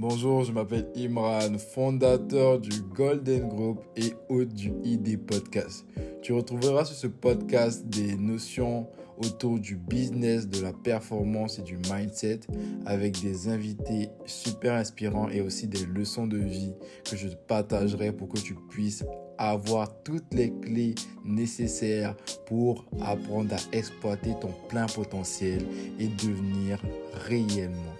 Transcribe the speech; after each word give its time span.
Bonjour, 0.00 0.44
je 0.44 0.52
m'appelle 0.52 0.86
Imran, 0.94 1.58
fondateur 1.58 2.60
du 2.60 2.82
Golden 2.94 3.48
Group 3.48 3.80
et 3.96 4.14
hôte 4.28 4.54
du 4.54 4.72
ID 4.84 5.18
Podcast. 5.18 5.84
Tu 6.22 6.32
retrouveras 6.32 6.84
sur 6.84 6.94
ce 6.94 7.08
podcast 7.08 7.84
des 7.88 8.16
notions 8.16 8.86
autour 9.16 9.58
du 9.58 9.74
business, 9.74 10.46
de 10.46 10.62
la 10.62 10.72
performance 10.72 11.58
et 11.58 11.62
du 11.62 11.76
mindset 11.92 12.38
avec 12.86 13.20
des 13.20 13.48
invités 13.48 14.10
super 14.24 14.74
inspirants 14.74 15.30
et 15.30 15.40
aussi 15.40 15.66
des 15.66 15.84
leçons 15.84 16.28
de 16.28 16.38
vie 16.38 16.74
que 17.10 17.16
je 17.16 17.26
partagerai 17.48 18.12
pour 18.12 18.28
que 18.28 18.38
tu 18.38 18.54
puisses 18.70 19.04
avoir 19.36 20.00
toutes 20.04 20.32
les 20.32 20.52
clés 20.60 20.94
nécessaires 21.24 22.16
pour 22.46 22.84
apprendre 23.00 23.52
à 23.56 23.76
exploiter 23.76 24.30
ton 24.40 24.52
plein 24.68 24.86
potentiel 24.86 25.66
et 25.98 26.06
devenir 26.06 26.80
réellement 27.26 27.94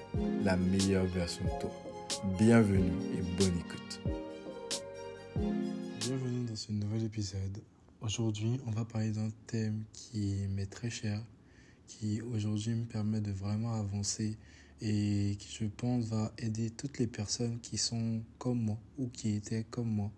la 0.45 0.57
meilleure 0.57 1.07
version 1.07 1.45
de 1.45 1.61
toi. 1.61 1.88
Bienvenue 2.25 2.91
et 3.17 3.23
bonne 3.39 3.57
écoute. 3.59 4.01
Bienvenue 6.01 6.47
dans 6.47 6.57
ce 6.57 6.73
nouvel 6.73 7.05
épisode. 7.05 7.63
Aujourd'hui, 8.01 8.61
on 8.67 8.73
va 8.73 8.85
parler 8.85 9.13
d'un 9.13 9.31
thème 9.47 9.85
qui 9.93 10.49
m'est 10.51 10.67
très 10.67 10.91
cher, 10.91 11.23
qui 11.87 12.21
aujourd'hui 12.21 12.75
me 12.75 12.87
permet 12.87 13.21
de 13.21 13.31
vraiment 13.31 13.75
avancer 13.75 14.37
et 14.81 15.37
qui, 15.39 15.49
je 15.61 15.67
pense, 15.67 16.07
va 16.07 16.33
aider 16.39 16.71
toutes 16.71 16.99
les 16.99 17.07
personnes 17.07 17.61
qui 17.61 17.79
sont 17.79 18.21
comme 18.39 18.63
moi 18.63 18.79
ou 18.99 19.09
qui 19.09 19.37
étaient 19.37 19.65
comme 19.71 19.89
moi 19.89 20.11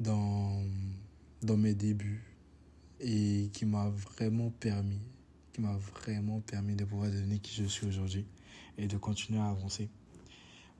dans, 0.00 0.62
mes 1.42 1.74
débuts 1.74 2.22
et 3.00 3.50
qui 3.52 3.66
m'a 3.66 3.90
vraiment 3.90 4.48
permis, 4.48 5.00
qui 5.52 5.60
m'a 5.60 5.76
vraiment 5.76 6.40
permis 6.40 6.74
de 6.74 6.86
pouvoir 6.86 7.10
devenir 7.10 7.40
qui 7.42 7.54
je 7.54 7.64
suis 7.64 7.86
aujourd'hui 7.86 8.24
et 8.78 8.86
de 8.86 8.96
continuer 8.96 9.40
à 9.40 9.48
avancer. 9.48 9.90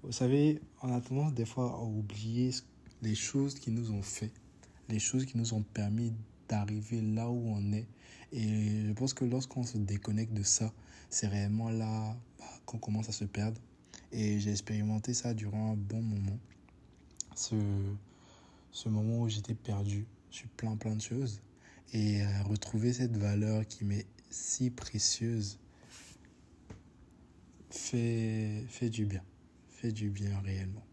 Vous 0.07 0.13
savez, 0.13 0.61
on 0.85 0.95
a 0.95 1.01
tendance 1.01 1.35
des 1.35 1.45
fois 1.45 1.69
à 1.69 1.83
oublier 1.83 2.55
les 3.03 3.17
choses 3.17 3.57
qui 3.57 3.73
nous 3.73 3.91
ont 3.91 4.03
fait, 4.03 4.31
les 4.89 5.01
choses 5.01 5.27
qui 5.27 5.37
nous 5.37 5.53
ont 5.53 5.63
permis 5.63 6.13
d'arriver 6.49 7.03
là 7.03 7.29
où 7.29 7.49
on 7.49 7.73
est. 7.73 7.89
Et 8.31 8.87
je 8.87 8.93
pense 8.93 9.15
que 9.15 9.25
lorsqu'on 9.25 9.65
se 9.65 9.79
déconnecte 9.79 10.33
de 10.33 10.45
ça, 10.45 10.73
c'est 11.11 11.27
réellement 11.27 11.71
là 11.71 12.17
bah, 12.39 12.45
qu'on 12.67 12.79
commence 12.79 13.09
à 13.09 13.13
se 13.13 13.25
perdre. 13.25 13.61
Et 14.13 14.39
j'ai 14.39 14.53
expérimenté 14.53 15.13
ça 15.13 15.35
durant 15.35 15.73
un 15.73 15.77
bon 15.77 16.03
moment. 16.03 16.39
Ce, 17.35 17.57
ce 18.71 18.89
moment 18.89 19.23
où 19.23 19.29
j'étais 19.29 19.55
perdu 19.55 20.07
sur 20.31 20.47
plein 20.51 20.77
plein 20.77 20.95
de 20.95 21.03
choses. 21.03 21.43
Et 21.93 22.25
retrouver 22.45 22.93
cette 22.93 23.17
valeur 23.17 23.67
qui 23.67 23.85
m'est 23.85 24.07
si 24.31 24.71
précieuse 24.71 25.59
fait, 27.71 28.65
fait 28.69 28.89
du 28.89 29.05
bien. 29.05 29.23
Fait 29.77 29.93
du 29.93 30.09
bien 30.09 30.41
réellement. 30.41 30.87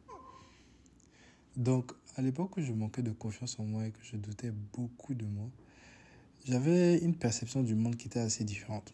Donc, 1.55 1.93
à 2.17 2.21
l'époque 2.21 2.57
où 2.57 2.61
je 2.61 2.73
manquais 2.73 3.01
de 3.01 3.11
confiance 3.11 3.57
en 3.57 3.63
moi 3.63 3.87
et 3.87 3.91
que 3.91 4.03
je 4.03 4.17
doutais 4.17 4.51
beaucoup 4.51 5.13
de 5.13 5.25
moi, 5.25 5.49
j'avais 6.43 6.97
une 6.97 7.15
perception 7.15 7.63
du 7.63 7.75
monde 7.75 7.95
qui 7.95 8.07
était 8.07 8.19
assez 8.19 8.43
différente. 8.43 8.93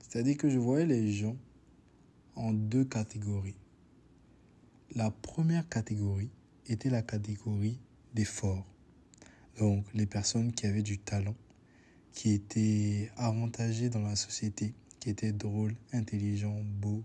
C'est-à-dire 0.00 0.36
que 0.36 0.48
je 0.48 0.58
voyais 0.58 0.86
les 0.86 1.10
gens 1.10 1.36
en 2.36 2.52
deux 2.52 2.84
catégories. 2.84 3.58
La 4.94 5.10
première 5.10 5.68
catégorie 5.68 6.30
était 6.68 6.90
la 6.90 7.02
catégorie 7.02 7.80
des 8.14 8.24
forts. 8.24 8.64
Donc, 9.58 9.84
les 9.94 10.06
personnes 10.06 10.52
qui 10.52 10.66
avaient 10.66 10.82
du 10.82 10.98
talent, 10.98 11.34
qui 12.12 12.30
étaient 12.30 13.10
avantagées 13.16 13.88
dans 13.88 14.02
la 14.02 14.14
société, 14.14 14.74
qui 15.00 15.10
étaient 15.10 15.32
drôles, 15.32 15.74
intelligents, 15.92 16.62
beaux, 16.62 17.02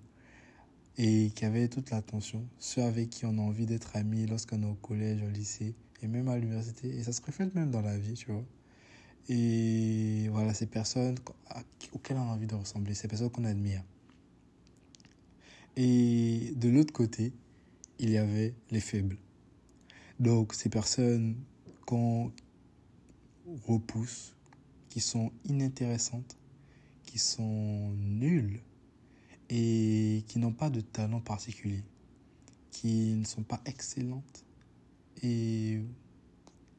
et 1.02 1.31
qui 1.33 1.45
avaient 1.45 1.69
toute 1.69 1.92
l'attention, 1.92 2.45
ceux 2.59 2.83
avec 2.83 3.09
qui 3.09 3.25
on 3.25 3.38
a 3.38 3.42
envie 3.42 3.66
d'être 3.66 3.95
amis 3.95 4.28
lorsqu'on 4.28 4.61
est 4.61 4.66
au 4.66 4.75
collège, 4.75 5.23
au 5.23 5.30
lycée 5.30 5.73
et 6.02 6.08
même 6.08 6.28
à 6.28 6.38
l'université. 6.38 6.89
Et 6.89 7.03
ça 7.03 7.14
se 7.14 7.22
reflète 7.22 7.56
même 7.56 7.72
dans 7.72 7.81
la 7.81 7.97
vie, 7.97 8.16
tu 8.16 8.30
vois. 8.30 8.44
Et 9.30 10.28
voilà, 10.29 10.53
ces 10.53 10.66
personnes 10.66 11.16
auxquelles 11.94 12.18
on 12.18 12.29
a 12.29 12.34
envie 12.34 12.47
de 12.47 12.56
ressembler, 12.56 12.96
ces 12.96 13.07
personnes 13.07 13.29
qu'on 13.29 13.46
admire. 13.46 13.81
Et 15.78 16.51
de 16.57 16.68
l'autre 16.68 16.91
côté, 16.91 17.31
il 18.00 18.09
y 18.09 18.18
avait 18.18 18.53
les 18.69 18.81
faibles. 18.81 19.18
Donc, 20.19 20.53
ces 20.53 20.68
personnes 20.68 21.38
qu'on 21.85 22.29
repousse, 23.66 24.35
qui 24.90 25.00
sont 25.00 25.31
inintéressantes, 25.46 26.38
qui 27.06 27.19
sont 27.19 27.94
nulles, 27.94 28.59
et 29.49 30.23
qui 30.27 30.39
n'ont 30.39 30.53
pas 30.53 30.69
de 30.69 30.81
talent 30.81 31.19
particulier, 31.19 31.83
qui 32.71 33.15
ne 33.15 33.25
sont 33.25 33.43
pas 33.43 33.61
excellentes 33.65 34.45
et 35.23 35.81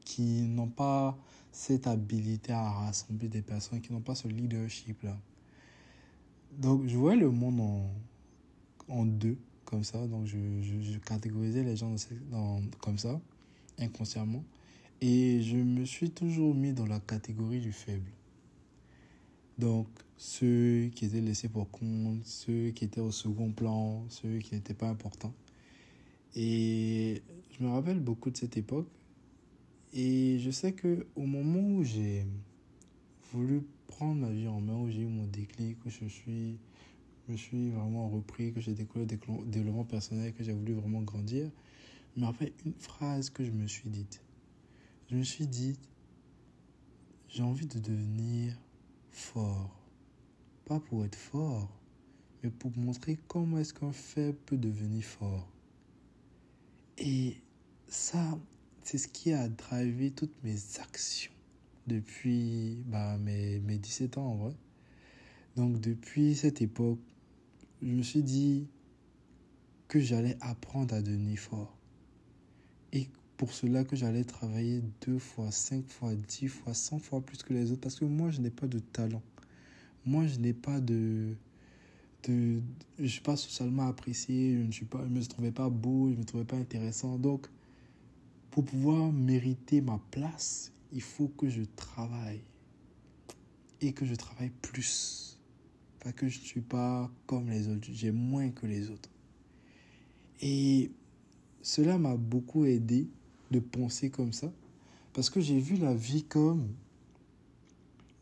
qui 0.05 0.41
n'ont 0.43 0.69
pas 0.69 1.17
cette 1.51 1.87
habilité 1.87 2.53
à 2.53 2.69
rassembler 2.69 3.27
des 3.27 3.41
personnes, 3.41 3.81
qui 3.81 3.91
n'ont 3.91 4.01
pas 4.01 4.15
ce 4.15 4.27
leadership-là. 4.27 5.17
Donc, 6.57 6.87
je 6.87 6.97
vois 6.97 7.15
le 7.15 7.29
monde 7.29 7.89
en, 8.87 9.05
deux, 9.05 9.37
comme 9.65 9.83
ça. 9.83 10.05
Donc, 10.07 10.25
je, 10.25 10.97
catégorisais 10.99 11.63
les 11.63 11.75
gens 11.75 11.95
comme 12.79 12.97
ça, 12.97 13.19
inconsciemment. 13.77 14.43
Et 15.01 15.41
je 15.41 15.57
me 15.57 15.85
suis 15.85 16.11
toujours 16.11 16.53
mis 16.53 16.73
dans 16.73 16.85
la 16.85 16.99
catégorie 16.99 17.59
du 17.59 17.71
faible. 17.71 18.11
Donc, 19.61 19.87
ceux 20.17 20.89
qui 20.95 21.05
étaient 21.05 21.21
laissés 21.21 21.47
pour 21.47 21.69
compte, 21.69 22.25
ceux 22.25 22.71
qui 22.71 22.83
étaient 22.83 22.99
au 22.99 23.11
second 23.11 23.51
plan, 23.51 24.03
ceux 24.09 24.39
qui 24.39 24.55
n'étaient 24.55 24.73
pas 24.73 24.87
importants. 24.87 25.35
Et 26.35 27.21
je 27.51 27.63
me 27.63 27.69
rappelle 27.69 27.99
beaucoup 27.99 28.31
de 28.31 28.37
cette 28.37 28.57
époque. 28.57 28.87
Et 29.93 30.39
je 30.39 30.49
sais 30.49 30.73
que 30.73 31.05
au 31.15 31.27
moment 31.27 31.59
où 31.77 31.83
j'ai 31.83 32.25
voulu 33.31 33.61
prendre 33.85 34.21
ma 34.21 34.31
vie 34.31 34.47
en 34.47 34.59
main, 34.61 34.79
où 34.79 34.89
j'ai 34.89 35.01
eu 35.01 35.05
mon 35.05 35.27
déclic, 35.27 35.77
où 35.85 35.91
je 35.91 36.07
suis, 36.07 36.57
me 37.27 37.37
suis 37.37 37.69
vraiment 37.69 38.09
repris, 38.09 38.53
que 38.53 38.61
j'ai 38.61 38.73
découvert 38.73 39.07
le 39.07 39.45
développement 39.45 39.85
personnel, 39.85 40.33
que 40.33 40.43
j'ai 40.43 40.53
voulu 40.53 40.73
vraiment 40.73 41.03
grandir, 41.03 41.51
je 42.15 42.21
me 42.21 42.25
rappelle 42.25 42.51
une 42.65 42.73
phrase 42.73 43.29
que 43.29 43.45
je 43.45 43.51
me 43.51 43.67
suis 43.67 43.91
dite. 43.91 44.23
Je 45.11 45.17
me 45.17 45.23
suis 45.23 45.45
dit, 45.45 45.77
j'ai 47.27 47.43
envie 47.43 47.67
de 47.67 47.77
devenir 47.77 48.57
fort. 49.33 49.69
Pas 50.65 50.79
pour 50.79 51.05
être 51.05 51.15
fort, 51.15 51.69
mais 52.43 52.49
pour 52.49 52.71
montrer 52.77 53.17
comment 53.27 53.57
est-ce 53.59 53.73
qu'un 53.73 53.91
faible 53.91 54.37
peut 54.45 54.57
devenir 54.57 55.03
fort. 55.03 55.47
Et 56.97 57.37
ça, 57.87 58.37
c'est 58.83 58.97
ce 58.97 59.07
qui 59.07 59.31
a 59.33 59.47
drivé 59.47 60.11
toutes 60.11 60.43
mes 60.43 60.57
actions 60.79 61.31
depuis 61.87 62.83
bah, 62.85 63.17
mes, 63.17 63.59
mes 63.59 63.77
17 63.77 64.17
ans 64.17 64.27
en 64.27 64.35
vrai. 64.35 64.55
Donc 65.55 65.79
depuis 65.79 66.35
cette 66.35 66.61
époque, 66.61 66.99
je 67.81 67.93
me 67.93 68.03
suis 68.03 68.23
dit 68.23 68.67
que 69.87 69.99
j'allais 69.99 70.37
apprendre 70.41 70.93
à 70.93 71.01
devenir 71.01 71.39
fort. 71.39 71.75
Et 72.93 73.09
pour 73.41 73.53
cela 73.53 73.83
que 73.83 73.95
j'allais 73.95 74.23
travailler 74.23 74.83
deux 75.03 75.17
fois, 75.17 75.49
cinq 75.49 75.87
fois, 75.87 76.13
dix 76.13 76.47
fois, 76.47 76.75
cent 76.75 76.99
fois 76.99 77.21
plus 77.21 77.41
que 77.41 77.55
les 77.55 77.71
autres 77.71 77.81
parce 77.81 77.95
que 77.95 78.05
moi, 78.05 78.29
je 78.29 78.39
n'ai 78.39 78.51
pas 78.51 78.67
de 78.67 78.77
talent. 78.77 79.23
Moi, 80.05 80.27
je 80.27 80.37
n'ai 80.37 80.53
pas 80.53 80.79
de... 80.79 81.33
je 82.27 82.61
suis 83.07 83.21
pas 83.21 83.35
socialement 83.35 83.87
apprécié, 83.87 84.59
je 84.59 84.61
ne 84.61 84.71
suis 84.71 84.85
pas, 84.85 85.03
je 85.03 85.09
me 85.09 85.25
trouvais 85.25 85.51
pas 85.51 85.69
beau, 85.71 86.11
je 86.11 86.17
me 86.17 86.23
trouvais 86.23 86.45
pas 86.45 86.55
intéressant. 86.55 87.17
Donc, 87.17 87.47
pour 88.51 88.63
pouvoir 88.63 89.11
mériter 89.11 89.81
ma 89.81 89.99
place, 90.11 90.71
il 90.93 91.01
faut 91.01 91.29
que 91.29 91.49
je 91.49 91.63
travaille. 91.75 92.43
Et 93.81 93.91
que 93.91 94.05
je 94.05 94.13
travaille 94.13 94.51
plus. 94.61 95.39
Pas 95.99 96.13
que 96.13 96.29
je 96.29 96.37
ne 96.41 96.45
suis 96.45 96.61
pas 96.61 97.09
comme 97.25 97.49
les 97.49 97.67
autres, 97.69 97.87
j'ai 97.91 98.11
moins 98.11 98.51
que 98.51 98.67
les 98.67 98.91
autres. 98.91 99.09
Et 100.41 100.91
cela 101.63 101.97
m'a 101.97 102.15
beaucoup 102.15 102.65
aidé 102.65 103.09
de 103.51 103.59
penser 103.59 104.09
comme 104.09 104.33
ça. 104.33 104.51
Parce 105.13 105.29
que 105.29 105.41
j'ai 105.41 105.59
vu 105.59 105.75
la 105.75 105.93
vie 105.93 106.23
comme 106.23 106.73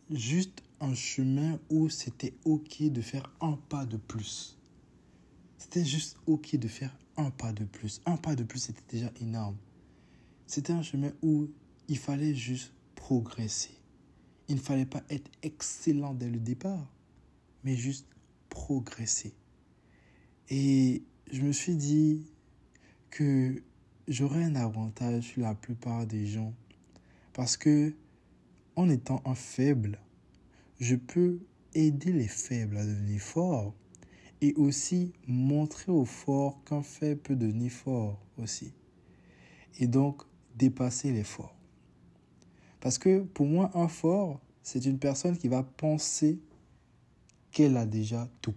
juste 0.10 0.64
un 0.80 0.94
chemin 0.94 1.60
où 1.70 1.90
c'était 1.90 2.34
OK 2.46 2.82
de 2.82 3.02
faire 3.02 3.32
un 3.42 3.54
pas 3.70 3.86
de 3.86 3.98
plus. 3.98 4.58
C'était 5.58 5.86
juste 5.86 6.18
OK 6.26 6.56
de 6.56 6.68
faire 6.68 6.98
un 7.18 7.32
pas 7.32 7.54
de 7.54 7.66
plus. 7.66 8.02
Un 8.06 8.18
pas 8.18 8.36
de 8.36 8.44
plus, 8.44 8.60
c'était 8.60 8.98
déjà 8.98 9.12
énorme. 9.22 9.58
C'était 10.48 10.74
un 10.74 10.82
chemin 10.82 11.12
où 11.22 11.48
il 11.88 11.98
fallait 11.98 12.34
juste 12.34 12.74
progresser. 12.96 13.72
Il 14.48 14.56
ne 14.56 14.62
fallait 14.62 14.86
pas 14.86 15.04
être 15.10 15.30
excellent 15.44 16.14
dès 16.14 16.30
le 16.30 16.40
départ, 16.40 16.92
mais 17.64 17.76
juste 17.76 18.08
progresser. 18.50 19.34
Et 20.50 21.04
je 21.32 21.42
me 21.42 21.52
suis 21.52 21.76
dit 21.76 22.26
que 23.12 23.62
j'aurais 24.10 24.44
un 24.44 24.56
avantage 24.56 25.24
sur 25.24 25.44
la 25.44 25.54
plupart 25.56 26.06
des 26.06 26.26
gens. 26.26 26.54
Parce 27.34 27.56
que, 27.56 27.94
en 28.76 28.90
étant 28.90 29.22
un 29.24 29.36
faible, 29.36 30.00
je 30.80 30.96
peux 30.96 31.40
aider 31.74 32.12
les 32.12 32.28
faibles 32.28 32.78
à 32.78 32.86
devenir 32.86 33.22
forts. 33.22 33.74
et 34.42 34.54
aussi 34.54 35.12
montrer 35.28 35.92
au 35.92 36.06
fort 36.06 36.64
qu'un 36.64 36.82
faible 36.82 37.20
peut 37.20 37.36
devenir 37.36 37.72
fort 37.72 38.26
aussi. 38.38 38.72
Et 39.80 39.86
donc 39.86 40.24
dépasser 40.56 41.12
les 41.12 41.26
forts. 41.26 41.54
Parce 42.80 42.98
que 42.98 43.20
pour 43.20 43.48
moi, 43.48 43.70
un 43.74 43.90
fort, 43.90 44.40
c'est 44.64 44.86
une 44.86 44.98
personne 44.98 45.38
qui 45.38 45.50
va 45.50 45.64
penser 45.64 46.40
qu'elle 47.52 47.76
a 47.76 47.86
déjà 47.86 48.30
tout. 48.42 48.56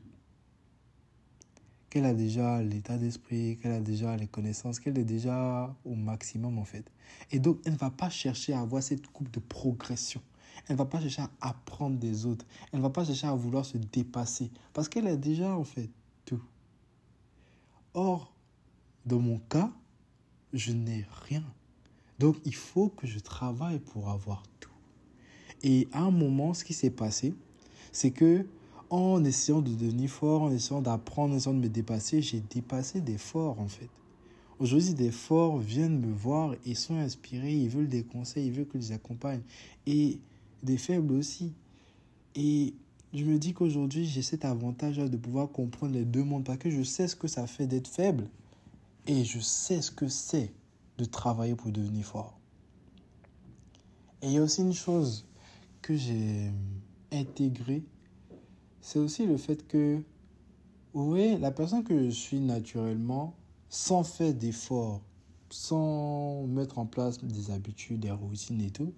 Qu'elle 1.93 2.07
a 2.07 2.15
déjà 2.15 2.63
l'état 2.63 2.97
d'esprit, 2.97 3.59
qu'elle 3.61 3.73
a 3.73 3.81
déjà 3.81 4.17
les 4.17 4.27
connaissances, 4.27 4.81
qu'elle 4.81 4.97
est 4.99 5.05
déjà 5.05 5.77
au 5.85 5.95
maximum 5.95 6.57
en 6.57 6.65
fait. 6.65 6.91
Et 7.31 7.39
donc, 7.39 7.61
elle 7.67 7.75
ne 7.75 7.77
va 7.77 7.91
pas 7.91 8.09
chercher 8.09 8.55
à 8.55 8.61
avoir 8.61 8.83
cette 8.83 9.07
coupe 9.09 9.31
de 9.31 9.41
progression. 9.41 10.23
Elle 10.67 10.77
ne 10.77 10.79
va 10.79 10.87
pas 10.87 11.03
chercher 11.03 11.21
à 11.21 11.31
apprendre 11.43 11.99
des 11.99 12.25
autres. 12.25 12.47
Elle 12.73 12.79
ne 12.79 12.83
va 12.83 12.89
pas 12.89 13.05
chercher 13.05 13.27
à 13.27 13.35
vouloir 13.35 13.67
se 13.67 13.77
dépasser. 13.77 14.51
Parce 14.73 14.89
qu'elle 14.89 15.07
a 15.07 15.17
déjà 15.17 15.55
en 15.55 15.65
fait 15.65 15.91
tout. 16.25 16.43
Or, 17.93 18.33
dans 19.05 19.21
mon 19.21 19.39
cas, 19.51 19.71
je 20.55 20.73
n'ai 20.73 21.05
rien. 21.27 21.45
Donc, 22.19 22.39
il 22.47 22.55
faut 22.55 22.89
que 22.89 23.07
je 23.07 23.19
travaille 23.19 23.81
pour 23.81 24.09
avoir 24.09 24.45
tout. 24.61 24.73
Et 25.63 25.89
à 25.93 26.01
un 26.01 26.11
moment, 26.11 26.55
ce 26.55 26.65
qui 26.65 26.73
s'est 26.73 26.89
passé, 26.89 27.35
c'est 27.93 28.13
que 28.13 28.47
en 28.93 29.25
essayant 29.25 29.63
de 29.63 29.75
devenir 29.75 30.11
fort, 30.11 30.43
en 30.43 30.51
essayant 30.51 30.83
d'apprendre, 30.83 31.33
en 31.33 31.37
essayant 31.39 31.55
de 31.55 31.61
me 31.61 31.69
dépasser, 31.69 32.21
j'ai 32.21 32.41
dépassé 32.41 33.01
des 33.01 33.17
forts 33.17 33.59
en 33.59 33.67
fait. 33.67 33.89
Aujourd'hui, 34.59 34.93
des 34.93 35.11
forts 35.11 35.59
viennent 35.59 35.99
me 35.99 36.13
voir 36.13 36.55
et 36.67 36.75
sont 36.75 36.97
inspirés, 36.97 37.55
ils 37.55 37.71
veulent 37.71 37.89
des 37.89 38.05
conseils, 38.05 38.47
ils 38.47 38.53
veulent 38.53 38.69
que 38.69 38.79
je 38.79 38.89
les 38.89 38.93
accompagne. 38.93 39.41
Et 39.87 40.21
des 40.63 40.77
faibles 40.77 41.15
aussi. 41.15 41.55
Et 42.35 42.75
je 43.15 43.25
me 43.25 43.39
dis 43.39 43.55
qu'aujourd'hui, 43.55 44.05
j'ai 44.05 44.21
cet 44.21 44.45
avantage 44.45 44.99
de 44.99 45.17
pouvoir 45.17 45.51
comprendre 45.51 45.95
les 45.95 46.05
deux 46.05 46.23
mondes 46.23 46.45
parce 46.45 46.59
que 46.59 46.71
je 46.71 46.83
sais 46.83 47.09
ce 47.09 47.17
que 47.17 47.29
ça 47.29 47.47
fait 47.47 47.67
d'être 47.67 47.89
faible 47.89 48.29
et 49.07 49.25
je 49.25 49.41
sais 49.41 49.81
ce 49.81 49.91
que 49.91 50.07
c'est 50.07 50.53
de 50.99 51.07
travailler 51.07 51.55
pour 51.55 51.73
devenir 51.73 52.05
fort. 52.05 52.39
Et 54.21 54.27
il 54.27 54.33
y 54.33 54.39
a 54.39 54.43
aussi 54.43 54.61
une 54.61 54.75
chose 54.75 55.27
que 55.81 55.97
j'ai 55.97 56.53
intégrée, 57.11 57.83
c'est 58.83 58.99
aussi 58.99 59.27
le 59.27 59.39
fait 59.39 59.67
que, 59.67 60.03
vous 60.93 61.07
voyez, 61.07 61.39
la 61.39 61.53
personne 61.53 61.85
que 61.85 62.05
je 62.05 62.11
suis 62.11 62.41
naturellement, 62.41 63.35
sans 63.69 64.03
faire 64.03 64.35
d'efforts, 64.35 65.01
sans 65.49 66.47
mettre 66.47 66.79
en 66.79 66.87
place 66.87 67.23
des 67.23 67.51
habitudes, 67.51 68.01
des 68.01 68.11
routines 68.11 68.61
et 68.61 68.71
tout, 68.71 68.93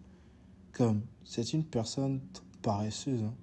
comme 0.72 1.02
c'est 1.22 1.52
une 1.52 1.64
personne 1.64 2.20
paresseuse. 2.62 3.22
Hein. 3.22 3.34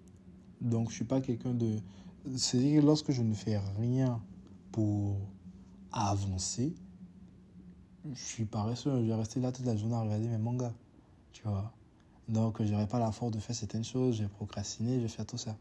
Donc 0.59 0.89
je 0.89 0.95
suis 0.95 1.05
pas 1.05 1.21
quelqu'un 1.21 1.53
de... 1.53 1.77
C'est-à-dire 2.35 2.81
que 2.81 2.85
lorsque 2.85 3.11
je 3.11 3.21
ne 3.21 3.33
fais 3.33 3.59
rien 3.77 4.21
pour 4.71 5.15
avancer, 5.91 6.73
je 8.13 8.23
suis 8.23 8.45
paresseux. 8.45 8.91
Je 8.99 9.05
vais 9.05 9.15
rester 9.15 9.39
là 9.39 9.51
toute 9.51 9.65
la 9.65 9.75
journée 9.75 9.95
à 9.95 10.01
regarder 10.01 10.27
mes 10.27 10.37
mangas. 10.37 10.73
Tu 11.31 11.43
vois. 11.43 11.71
Donc 12.27 12.61
j'aurais 12.63 12.87
pas 12.87 12.99
la 12.99 13.11
force 13.11 13.31
de 13.31 13.39
faire 13.39 13.55
certaines 13.55 13.83
choses. 13.83 14.17
Je 14.17 14.23
vais 14.23 14.29
procrastiner, 14.29 14.97
je 14.97 15.01
vais 15.03 15.07
faire 15.07 15.25
tout 15.25 15.37
ça. 15.37 15.55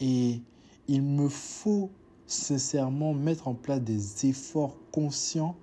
Et 0.00 0.42
il 0.88 1.02
me 1.02 1.28
faut 1.28 1.90
sincèrement 2.26 3.14
mettre 3.14 3.48
en 3.48 3.54
place 3.54 3.80
des 3.80 4.26
efforts 4.26 4.76
conscients 4.90 5.56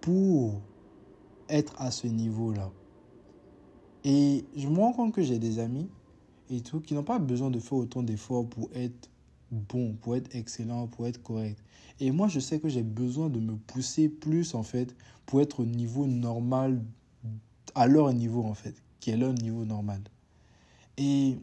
pour 0.00 0.60
être 1.48 1.74
à 1.78 1.90
ce 1.90 2.06
niveau-là. 2.06 2.70
Et 4.04 4.44
je 4.56 4.68
me 4.68 4.78
rends 4.78 4.92
compte 4.92 5.14
que 5.14 5.22
j'ai 5.22 5.38
des 5.38 5.58
amis 5.58 5.88
et 6.50 6.60
tout 6.60 6.80
qui 6.80 6.94
n'ont 6.94 7.04
pas 7.04 7.18
besoin 7.18 7.50
de 7.50 7.58
faire 7.58 7.78
autant 7.78 8.02
d'efforts 8.02 8.46
pour 8.46 8.68
être 8.74 9.08
bon, 9.50 9.94
pour 10.00 10.16
être 10.16 10.34
excellent, 10.34 10.86
pour 10.88 11.06
être 11.06 11.22
correct. 11.22 11.62
Et 12.00 12.10
moi, 12.10 12.26
je 12.28 12.40
sais 12.40 12.58
que 12.58 12.68
j'ai 12.68 12.82
besoin 12.82 13.28
de 13.28 13.38
me 13.38 13.54
pousser 13.56 14.08
plus, 14.08 14.54
en 14.54 14.62
fait, 14.62 14.96
pour 15.26 15.40
être 15.40 15.60
au 15.60 15.64
niveau 15.64 16.06
normal, 16.06 16.82
à 17.74 17.86
leur 17.86 18.12
niveau, 18.12 18.42
en 18.42 18.54
fait, 18.54 18.74
qui 18.98 19.10
est 19.10 19.16
leur 19.16 19.34
niveau 19.34 19.64
normal. 19.64 20.00
Et 20.96 21.38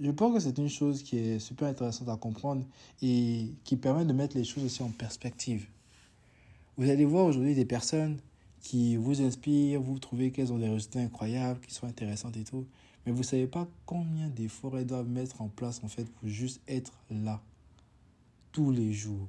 je 0.00 0.10
pense 0.10 0.32
que 0.32 0.40
c'est 0.40 0.56
une 0.58 0.68
chose 0.68 1.02
qui 1.02 1.18
est 1.18 1.38
super 1.38 1.68
intéressante 1.68 2.08
à 2.08 2.16
comprendre 2.16 2.64
et 3.02 3.52
qui 3.64 3.76
permet 3.76 4.04
de 4.06 4.12
mettre 4.12 4.36
les 4.36 4.44
choses 4.44 4.64
aussi 4.64 4.82
en 4.82 4.88
perspective. 4.88 5.66
Vous 6.78 6.88
allez 6.88 7.04
voir 7.04 7.26
aujourd'hui 7.26 7.54
des 7.54 7.66
personnes 7.66 8.18
qui 8.60 8.96
vous 8.96 9.20
inspirent, 9.20 9.82
vous 9.82 9.98
trouvez 9.98 10.30
qu'elles 10.30 10.52
ont 10.52 10.58
des 10.58 10.68
résultats 10.68 11.00
incroyables, 11.00 11.60
qui 11.60 11.74
sont 11.74 11.86
intéressantes 11.86 12.36
et 12.38 12.44
tout. 12.44 12.66
Mais 13.04 13.12
vous 13.12 13.18
ne 13.18 13.24
savez 13.24 13.46
pas 13.46 13.68
combien 13.84 14.28
d'efforts 14.28 14.78
elles 14.78 14.86
doivent 14.86 15.08
mettre 15.08 15.42
en 15.42 15.48
place 15.48 15.82
en 15.84 15.88
fait 15.88 16.04
pour 16.04 16.28
juste 16.28 16.62
être 16.66 16.92
là 17.10 17.42
tous 18.52 18.70
les 18.70 18.92
jours. 18.92 19.28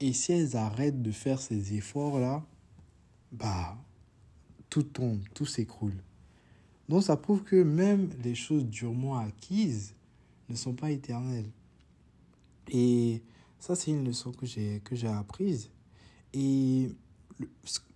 Et 0.00 0.12
si 0.12 0.32
elles 0.32 0.56
arrêtent 0.56 1.02
de 1.02 1.10
faire 1.10 1.40
ces 1.40 1.74
efforts-là, 1.74 2.44
bah, 3.32 3.76
tout 4.68 4.82
tombe, 4.82 5.20
tout 5.34 5.46
s'écroule. 5.46 5.96
Donc 6.88 7.02
ça 7.02 7.16
prouve 7.16 7.42
que 7.42 7.62
même 7.62 8.08
les 8.24 8.34
choses 8.34 8.64
durement 8.64 9.18
acquises 9.18 9.94
ne 10.48 10.54
sont 10.54 10.72
pas 10.72 10.90
éternelles. 10.90 11.50
Et 12.70 13.22
ça, 13.58 13.74
c'est 13.74 13.90
une 13.90 14.04
leçon 14.04 14.32
que 14.32 14.46
j'ai, 14.46 14.80
que 14.84 14.96
j'ai 14.96 15.08
apprise. 15.08 15.70
Et 16.32 16.90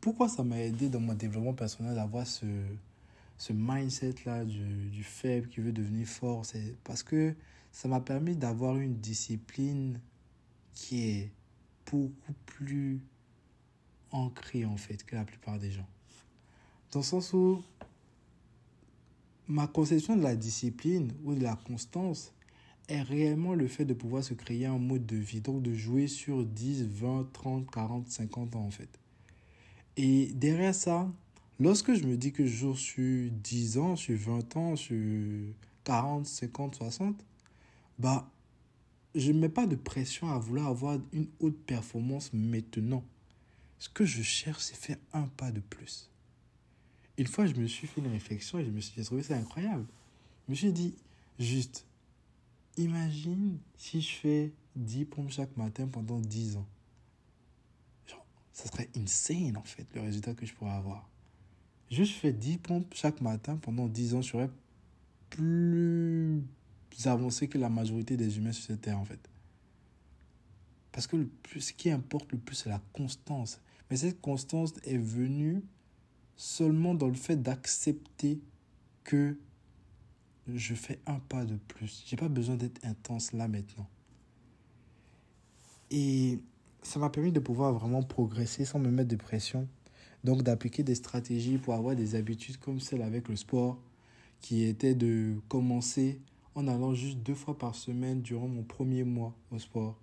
pourquoi 0.01 0.29
ça 0.29 0.43
m'a 0.43 0.61
aidé 0.61 0.89
dans 0.89 1.01
mon 1.01 1.15
développement 1.15 1.55
personnel 1.55 1.95
d'avoir 1.95 2.27
ce, 2.27 2.47
ce 3.39 3.53
mindset-là 3.53 4.45
du, 4.45 4.89
du 4.91 5.05
faible 5.05 5.49
qui 5.49 5.61
veut 5.61 5.73
devenir 5.73 6.07
fort 6.07 6.45
C'est 6.45 6.77
parce 6.85 7.03
que 7.03 7.35
ça 7.71 7.89
m'a 7.89 8.01
permis 8.01 8.37
d'avoir 8.37 8.77
une 8.77 8.97
discipline 8.97 10.01
qui 10.75 11.09
est 11.09 11.31
beaucoup 11.91 12.35
plus 12.47 13.01
ancrée 14.11 14.65
en 14.65 14.77
fait 14.77 15.05
que 15.05 15.17
la 15.17 15.25
plupart 15.25 15.59
des 15.59 15.71
gens. 15.71 15.89
Dans 16.93 17.01
le 17.01 17.05
sens 17.05 17.33
où 17.33 17.63
ma 19.49 19.67
conception 19.67 20.17
de 20.17 20.23
la 20.23 20.37
discipline 20.37 21.13
ou 21.25 21.35
de 21.35 21.43
la 21.43 21.57
constance 21.57 22.33
est 22.89 23.03
réellement 23.03 23.55
le 23.55 23.69
fait 23.69 23.85
de 23.85 23.95
pouvoir 23.95 24.23
se 24.25 24.35
créer 24.35 24.67
un 24.67 24.79
mode 24.79 25.07
de 25.07 25.17
vie, 25.17 25.41
donc 25.41 25.63
de 25.63 25.75
jouer 25.75 26.07
sur 26.07 26.45
10, 26.45 26.85
20, 26.85 27.33
30, 27.33 27.71
40, 27.71 28.09
50 28.09 28.57
ans 28.57 28.65
en 28.65 28.71
fait. 28.71 28.99
Et 29.97 30.33
derrière 30.35 30.75
ça, 30.75 31.11
lorsque 31.61 31.95
je 31.95 32.05
me 32.05 32.17
dis 32.17 32.33
que 32.33 32.47
je 32.47 32.57
joue 32.57 32.77
sur 32.77 33.31
10 33.31 33.79
ans, 33.79 33.97
sur 33.97 34.17
20 34.17 34.57
ans, 34.57 34.77
sur 34.77 34.97
40, 35.85 36.27
50, 36.27 36.75
60, 36.77 37.25
bah, 37.99 38.31
je 39.15 39.33
ne 39.33 39.39
mets 39.39 39.49
pas 39.49 39.67
de 39.67 39.77
pression 39.77 40.31
à 40.31 40.39
vouloir 40.39 40.69
avoir 40.69 40.99
une 41.13 41.29
haute 41.41 41.59
performance 41.67 42.33
maintenant. 42.33 43.05
Ce 43.79 43.89
que 43.89 44.05
je 44.05 44.23
cherche, 44.23 44.63
c'est 44.63 44.77
faire 44.77 44.99
un 45.13 45.27
pas 45.37 45.51
de 45.51 45.61
plus. 45.61 46.12
Une 47.19 47.27
fois, 47.27 47.47
je 47.47 47.55
me 47.55 47.67
suis 47.67 47.87
fait 47.87 48.01
une 48.01 48.11
réflexion 48.11 48.59
et 48.59 48.65
je 48.65 48.71
me 48.71 48.81
suis 48.81 49.03
trouvé 49.03 49.23
ça 49.23 49.37
incroyable. 49.37 49.87
Je 50.47 50.53
me 50.53 50.57
suis 50.57 50.73
dit, 50.73 50.95
juste, 51.39 51.87
imagine 52.77 53.59
si 53.77 54.01
je 54.01 54.15
fais 54.17 54.53
10 54.77 55.05
pompes 55.05 55.31
chaque 55.31 55.57
matin 55.57 55.87
pendant 55.87 56.19
10 56.19 56.57
ans. 56.57 56.67
Genre, 58.07 58.25
ça 58.53 58.67
serait 58.69 58.89
insane 58.97 59.57
en 59.57 59.63
fait, 59.63 59.87
le 59.95 60.01
résultat 60.01 60.35
que 60.35 60.47
je 60.47 60.55
pourrais 60.55 60.73
avoir. 60.73 61.09
Juste 61.91 62.15
fais 62.15 62.33
10 62.33 62.59
pompes 62.59 62.95
chaque 62.95 63.21
matin 63.21 63.57
pendant 63.57 63.87
10 63.87 64.15
ans, 64.15 64.23
je 64.23 64.31
serais 64.31 64.51
plus 65.29 66.43
avancé 67.05 67.49
que 67.49 67.59
la 67.59 67.69
majorité 67.69 68.17
des 68.17 68.39
humains 68.39 68.53
sur 68.53 68.65
cette 68.65 68.81
terre 68.81 68.99
en 68.99 69.05
fait. 69.05 69.29
Parce 70.93 71.07
que 71.07 71.17
le 71.17 71.27
plus, 71.27 71.61
ce 71.61 71.73
qui 71.73 71.91
importe 71.91 72.33
le 72.33 72.39
plus, 72.39 72.55
c'est 72.57 72.69
la 72.69 72.81
constance. 72.93 73.61
Mais 73.91 73.97
cette 73.97 74.21
constance 74.21 74.75
est 74.85 74.99
venue 74.99 75.63
seulement 76.37 76.95
dans 76.95 77.09
le 77.09 77.15
fait 77.15 77.37
d'accepter 77.37 78.41
que 79.05 79.37
je 80.49 80.75
fais 80.75 80.99
un 81.07 81.19
pas 81.19 81.45
de 81.45 81.57
plus. 81.57 82.03
J'ai 82.07 82.17
pas 82.17 82.29
besoin 82.29 82.57
d'être 82.57 82.85
intense 82.85 83.33
là 83.33 83.49
maintenant. 83.49 83.89
Et 85.91 86.39
ça 86.83 86.99
m'a 86.99 87.11
permis 87.11 87.33
de 87.33 87.41
pouvoir 87.41 87.73
vraiment 87.73 88.03
progresser 88.03 88.65
sans 88.65 88.79
me 88.79 88.91
mettre 88.91 89.09
de 89.09 89.17
pression. 89.17 89.69
Donc 90.25 90.43
d'appliquer 90.43 90.83
des 90.83 90.95
stratégies 90.95 91.59
pour 91.59 91.75
avoir 91.75 91.97
des 91.97 92.15
habitudes 92.15 92.59
comme 92.59 92.81
celle 92.81 93.03
avec 93.03 93.29
le 93.29 93.37
sport, 93.37 93.79
qui 94.41 94.65
était 94.65 94.95
de 94.95 95.35
commencer 95.49 96.21
en 96.55 96.69
allant 96.69 96.95
juste 96.95 97.19
deux 97.19 97.35
fois 97.35 97.59
par 97.59 97.75
semaine 97.75 98.23
durant 98.23 98.49
mon 98.49 98.63
premier 98.63 99.05
mois 99.05 99.35
au 99.51 99.59
sport. 99.59 99.99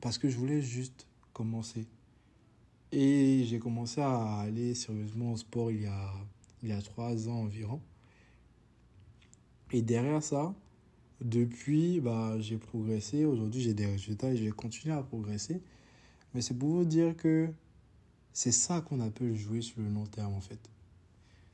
Parce 0.00 0.18
que 0.18 0.28
je 0.28 0.36
voulais 0.36 0.60
juste 0.60 1.06
commencer. 1.32 1.86
Et 2.92 3.44
j'ai 3.44 3.58
commencé 3.58 4.00
à 4.00 4.40
aller 4.40 4.74
sérieusement 4.74 5.32
au 5.32 5.36
sport 5.36 5.70
il 5.70 5.82
y 5.82 5.86
a, 5.86 6.12
il 6.62 6.70
y 6.70 6.72
a 6.72 6.80
trois 6.80 7.28
ans 7.28 7.40
environ. 7.42 7.80
Et 9.72 9.82
derrière 9.82 10.22
ça, 10.22 10.54
depuis, 11.20 12.00
bah, 12.00 12.38
j'ai 12.40 12.56
progressé. 12.56 13.24
Aujourd'hui, 13.24 13.60
j'ai 13.60 13.74
des 13.74 13.86
résultats 13.86 14.30
et 14.30 14.36
je 14.36 14.44
vais 14.44 14.50
continuer 14.50 14.94
à 14.94 15.02
progresser. 15.02 15.60
Mais 16.32 16.40
c'est 16.40 16.54
pour 16.54 16.70
vous 16.70 16.84
dire 16.84 17.16
que 17.16 17.50
c'est 18.32 18.52
ça 18.52 18.80
qu'on 18.80 19.00
appelle 19.00 19.34
jouer 19.34 19.60
sur 19.60 19.80
le 19.80 19.88
long 19.88 20.06
terme, 20.06 20.34
en 20.34 20.40
fait. 20.40 20.60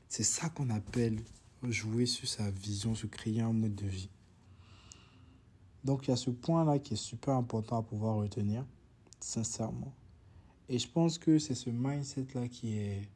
C'est 0.09 0.23
ça 0.23 0.49
qu'on 0.49 0.71
appelle 0.71 1.19
jouer 1.63 2.07
sur 2.07 2.29
sa 2.29 2.51
vision, 2.51 2.95
se 2.95 3.07
créer 3.07 3.41
un 3.41 3.53
mode 3.53 3.75
de 3.75 3.87
vie. 3.87 4.11
Donc 5.83 6.07
il 6.07 6.11
y 6.11 6.15
a 6.15 6.17
ce 6.17 6.31
point-là 6.31 6.79
qui 6.79 6.95
est 6.95 6.99
super 6.99 7.35
important 7.35 7.79
à 7.79 7.83
pouvoir 7.83 8.17
retenir, 8.17 8.65
sincèrement. 9.21 9.93
Et 10.69 10.79
je 10.79 10.89
pense 10.89 11.19
que 11.19 11.39
c'est 11.39 11.55
ce 11.55 11.69
mindset-là 11.71 12.49
qui 12.49 12.79
est, 12.79 13.09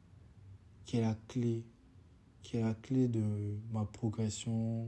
qui 0.85 0.97
est 0.97 1.01
la 1.01 1.17
clé, 1.27 1.63
qui 2.43 2.57
est 2.57 2.61
la 2.61 2.75
clé 2.75 3.07
de 3.07 3.23
ma 3.71 3.85
progression, 3.85 4.87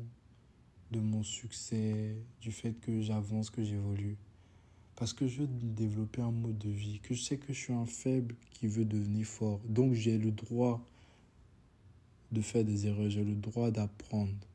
de 0.91 0.99
mon 0.99 1.23
succès, 1.23 2.15
du 2.39 2.51
fait 2.51 2.73
que 2.73 3.01
j'avance, 3.01 3.49
que 3.49 3.63
j'évolue. 3.63 4.17
Parce 4.95 5.13
que 5.13 5.25
je 5.25 5.41
veux 5.41 5.47
développer 5.47 6.21
un 6.21 6.31
mode 6.31 6.59
de 6.59 6.69
vie, 6.69 6.99
que 6.99 7.15
je 7.15 7.23
sais 7.23 7.37
que 7.37 7.51
je 7.51 7.59
suis 7.59 7.73
un 7.73 7.87
faible 7.87 8.35
qui 8.51 8.67
veut 8.67 8.85
devenir 8.85 9.25
fort. 9.25 9.59
Donc 9.67 9.93
j'ai 9.93 10.17
le 10.17 10.31
droit 10.31 10.85
de 12.31 12.41
faire 12.41 12.63
des 12.63 12.85
erreurs, 12.85 13.09
j'ai 13.09 13.23
le 13.23 13.35
droit 13.35 13.71
d'apprendre. 13.71 14.47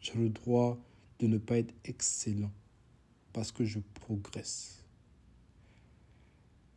J'ai 0.00 0.14
le 0.14 0.28
droit 0.28 0.78
de 1.18 1.26
ne 1.26 1.38
pas 1.38 1.58
être 1.58 1.74
excellent 1.84 2.52
parce 3.32 3.50
que 3.50 3.64
je 3.64 3.80
progresse. 3.94 4.81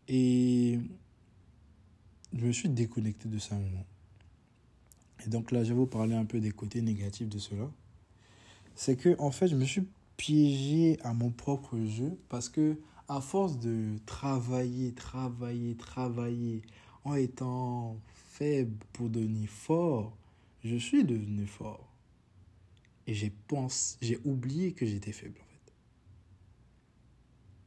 Et 0.07 0.79
je 2.33 2.45
me 2.45 2.51
suis 2.51 2.69
déconnecté 2.69 3.27
de 3.29 3.39
ça 3.39 3.55
un 3.55 3.59
moment. 3.59 3.85
Et 5.25 5.29
donc 5.29 5.51
là, 5.51 5.63
je 5.63 5.69
vais 5.69 5.75
vous 5.75 5.87
parler 5.87 6.15
un 6.15 6.25
peu 6.25 6.39
des 6.39 6.51
côtés 6.51 6.81
négatifs 6.81 7.29
de 7.29 7.39
cela. 7.39 7.69
C'est 8.75 8.97
que, 8.97 9.15
en 9.19 9.31
fait, 9.31 9.47
je 9.47 9.55
me 9.55 9.65
suis 9.65 9.87
piégé 10.17 10.99
à 11.03 11.13
mon 11.13 11.31
propre 11.31 11.77
jeu 11.79 12.17
parce 12.29 12.49
que, 12.49 12.77
à 13.07 13.21
force 13.21 13.59
de 13.59 13.97
travailler, 14.05 14.93
travailler, 14.93 15.75
travailler, 15.75 16.61
en 17.05 17.15
étant 17.15 17.97
faible 18.13 18.75
pour 18.91 19.09
devenir 19.09 19.49
fort, 19.49 20.17
je 20.63 20.75
suis 20.75 21.03
devenu 21.03 21.45
fort. 21.45 21.87
Et 23.07 23.13
j'ai 23.13 23.31
pensé, 23.47 23.97
j'ai 24.01 24.19
oublié 24.25 24.73
que 24.73 24.85
j'étais 24.85 25.11
faible 25.11 25.39
en 25.39 25.45
fait. 25.45 25.73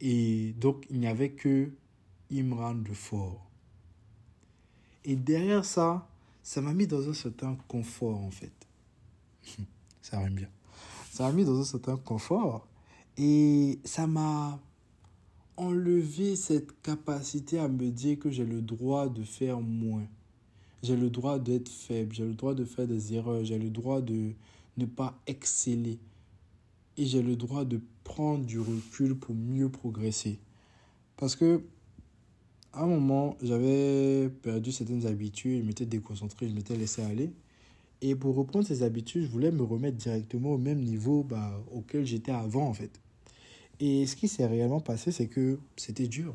Et 0.01 0.53
donc 0.59 0.85
il 0.89 0.99
n'y 0.99 1.07
avait 1.07 1.31
que 1.31 1.71
Imran 2.31 2.75
de 2.75 2.93
fort. 2.93 3.45
Et 5.05 5.15
derrière 5.15 5.65
ça, 5.65 6.07
ça 6.43 6.61
m'a 6.61 6.73
mis 6.73 6.87
dans 6.87 7.09
un 7.09 7.13
certain 7.13 7.57
confort 7.67 8.19
en 8.19 8.31
fait. 8.31 8.51
ça 10.01 10.19
rime 10.19 10.35
bien. 10.35 10.49
Ça 11.11 11.23
m'a 11.23 11.31
mis 11.31 11.45
dans 11.45 11.59
un 11.59 11.63
certain 11.65 11.97
confort 11.97 12.67
et 13.17 13.79
ça 13.83 14.07
m'a 14.07 14.59
enlevé 15.57 16.35
cette 16.35 16.81
capacité 16.81 17.59
à 17.59 17.67
me 17.67 17.91
dire 17.91 18.17
que 18.17 18.31
j'ai 18.31 18.45
le 18.45 18.61
droit 18.61 19.09
de 19.09 19.23
faire 19.23 19.59
moins. 19.59 20.07
J'ai 20.81 20.95
le 20.95 21.09
droit 21.09 21.39
d'être 21.39 21.67
faible, 21.67 22.15
j'ai 22.15 22.25
le 22.25 22.33
droit 22.33 22.53
de 22.53 22.63
faire 22.63 22.87
des 22.87 23.13
erreurs, 23.13 23.43
j'ai 23.43 23.59
le 23.59 23.69
droit 23.69 23.99
de 24.01 24.31
ne 24.77 24.85
pas 24.85 25.19
exceller. 25.27 25.99
Et 26.95 27.05
j'ai 27.05 27.21
le 27.21 27.35
droit 27.35 27.65
de 27.65 27.81
prendre 28.05 28.45
du 28.45 28.59
recul 28.59 29.17
pour 29.17 29.35
mieux 29.35 29.69
progresser. 29.69 30.39
Parce 31.17 31.35
que, 31.35 31.61
à 32.79 32.83
un 32.83 32.87
moment, 32.87 33.35
j'avais 33.43 34.29
perdu 34.41 34.71
certaines 34.71 35.05
habitudes, 35.05 35.61
je 35.61 35.67
m'étais 35.67 35.85
déconcentré, 35.85 36.47
je 36.47 36.53
m'étais 36.53 36.77
laissé 36.77 37.01
aller. 37.01 37.29
Et 38.01 38.15
pour 38.15 38.35
reprendre 38.35 38.65
ces 38.65 38.83
habitudes, 38.83 39.23
je 39.23 39.27
voulais 39.27 39.51
me 39.51 39.63
remettre 39.63 39.97
directement 39.97 40.53
au 40.53 40.57
même 40.57 40.79
niveau 40.79 41.23
bah, 41.23 41.61
auquel 41.73 42.05
j'étais 42.05 42.31
avant, 42.31 42.67
en 42.67 42.73
fait. 42.73 43.01
Et 43.81 44.05
ce 44.05 44.15
qui 44.15 44.29
s'est 44.29 44.45
réellement 44.45 44.79
passé, 44.79 45.11
c'est 45.11 45.27
que 45.27 45.59
c'était 45.75 46.07
dur. 46.07 46.33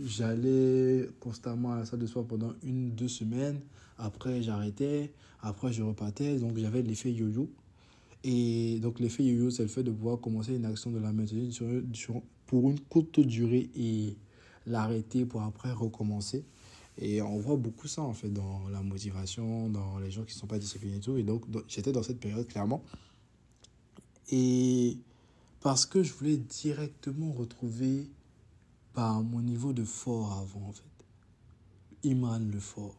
J'allais 0.00 1.08
constamment 1.18 1.72
à 1.72 1.78
la 1.78 1.84
salle 1.84 1.98
de 1.98 2.06
sport 2.06 2.24
pendant 2.24 2.52
une, 2.62 2.92
deux 2.92 3.08
semaines. 3.08 3.58
Après, 3.98 4.40
j'arrêtais. 4.40 5.10
Après, 5.40 5.72
je 5.72 5.82
repartais. 5.82 6.38
Donc, 6.38 6.56
j'avais 6.58 6.82
l'effet 6.82 7.10
yo-yo. 7.10 7.50
Et 8.22 8.78
donc, 8.80 9.00
l'effet 9.00 9.24
yo-yo, 9.24 9.50
c'est 9.50 9.64
le 9.64 9.68
fait 9.68 9.82
de 9.82 9.90
pouvoir 9.90 10.20
commencer 10.20 10.54
une 10.54 10.64
action 10.64 10.92
de 10.92 11.00
la 11.00 11.12
maintenir 11.12 11.50
pour 12.46 12.70
une 12.70 12.78
courte 12.78 13.18
durée 13.18 13.68
l'arrêter 14.66 15.24
pour 15.24 15.42
après 15.42 15.72
recommencer. 15.72 16.44
Et 16.98 17.22
on 17.22 17.38
voit 17.38 17.56
beaucoup 17.56 17.88
ça, 17.88 18.02
en 18.02 18.12
fait, 18.12 18.28
dans 18.28 18.68
la 18.68 18.82
motivation, 18.82 19.68
dans 19.68 19.98
les 19.98 20.10
gens 20.10 20.24
qui 20.24 20.34
ne 20.34 20.40
sont 20.40 20.46
pas 20.46 20.58
disciplinés 20.58 20.96
et 20.96 21.00
tout. 21.00 21.16
Et 21.16 21.22
donc, 21.22 21.44
j'étais 21.68 21.92
dans 21.92 22.02
cette 22.02 22.20
période, 22.20 22.46
clairement. 22.46 22.82
Et 24.30 24.98
parce 25.60 25.86
que 25.86 26.02
je 26.02 26.12
voulais 26.12 26.36
directement 26.36 27.32
retrouver 27.32 28.10
par 28.92 29.22
mon 29.22 29.40
niveau 29.40 29.72
de 29.72 29.84
fort 29.84 30.32
avant, 30.32 30.68
en 30.68 30.72
fait. 30.72 30.84
Imran 32.04 32.40
le 32.40 32.58
fort. 32.58 32.96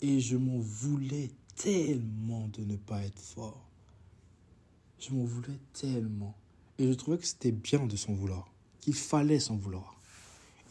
Et 0.00 0.20
je 0.20 0.36
m'en 0.36 0.58
voulais 0.58 1.30
tellement 1.56 2.48
de 2.48 2.64
ne 2.64 2.76
pas 2.76 3.02
être 3.04 3.20
fort. 3.20 3.68
Je 4.98 5.12
m'en 5.14 5.24
voulais 5.24 5.58
tellement. 5.72 6.34
Et 6.78 6.88
je 6.88 6.92
trouvais 6.94 7.18
que 7.18 7.26
c'était 7.26 7.52
bien 7.52 7.86
de 7.86 7.96
s'en 7.96 8.12
vouloir. 8.12 8.48
Qu'il 8.80 8.94
fallait 8.94 9.38
s'en 9.38 9.56
vouloir. 9.56 9.96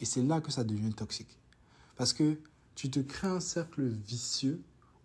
Et 0.01 0.05
c'est 0.05 0.24
là 0.24 0.41
que 0.41 0.51
ça 0.51 0.63
devient 0.63 0.93
toxique. 0.93 1.38
Parce 1.96 2.12
que 2.12 2.38
tu 2.75 2.89
te 2.89 3.00
crées 3.00 3.27
un 3.27 3.39
cercle 3.39 3.88
vicieux 3.88 4.62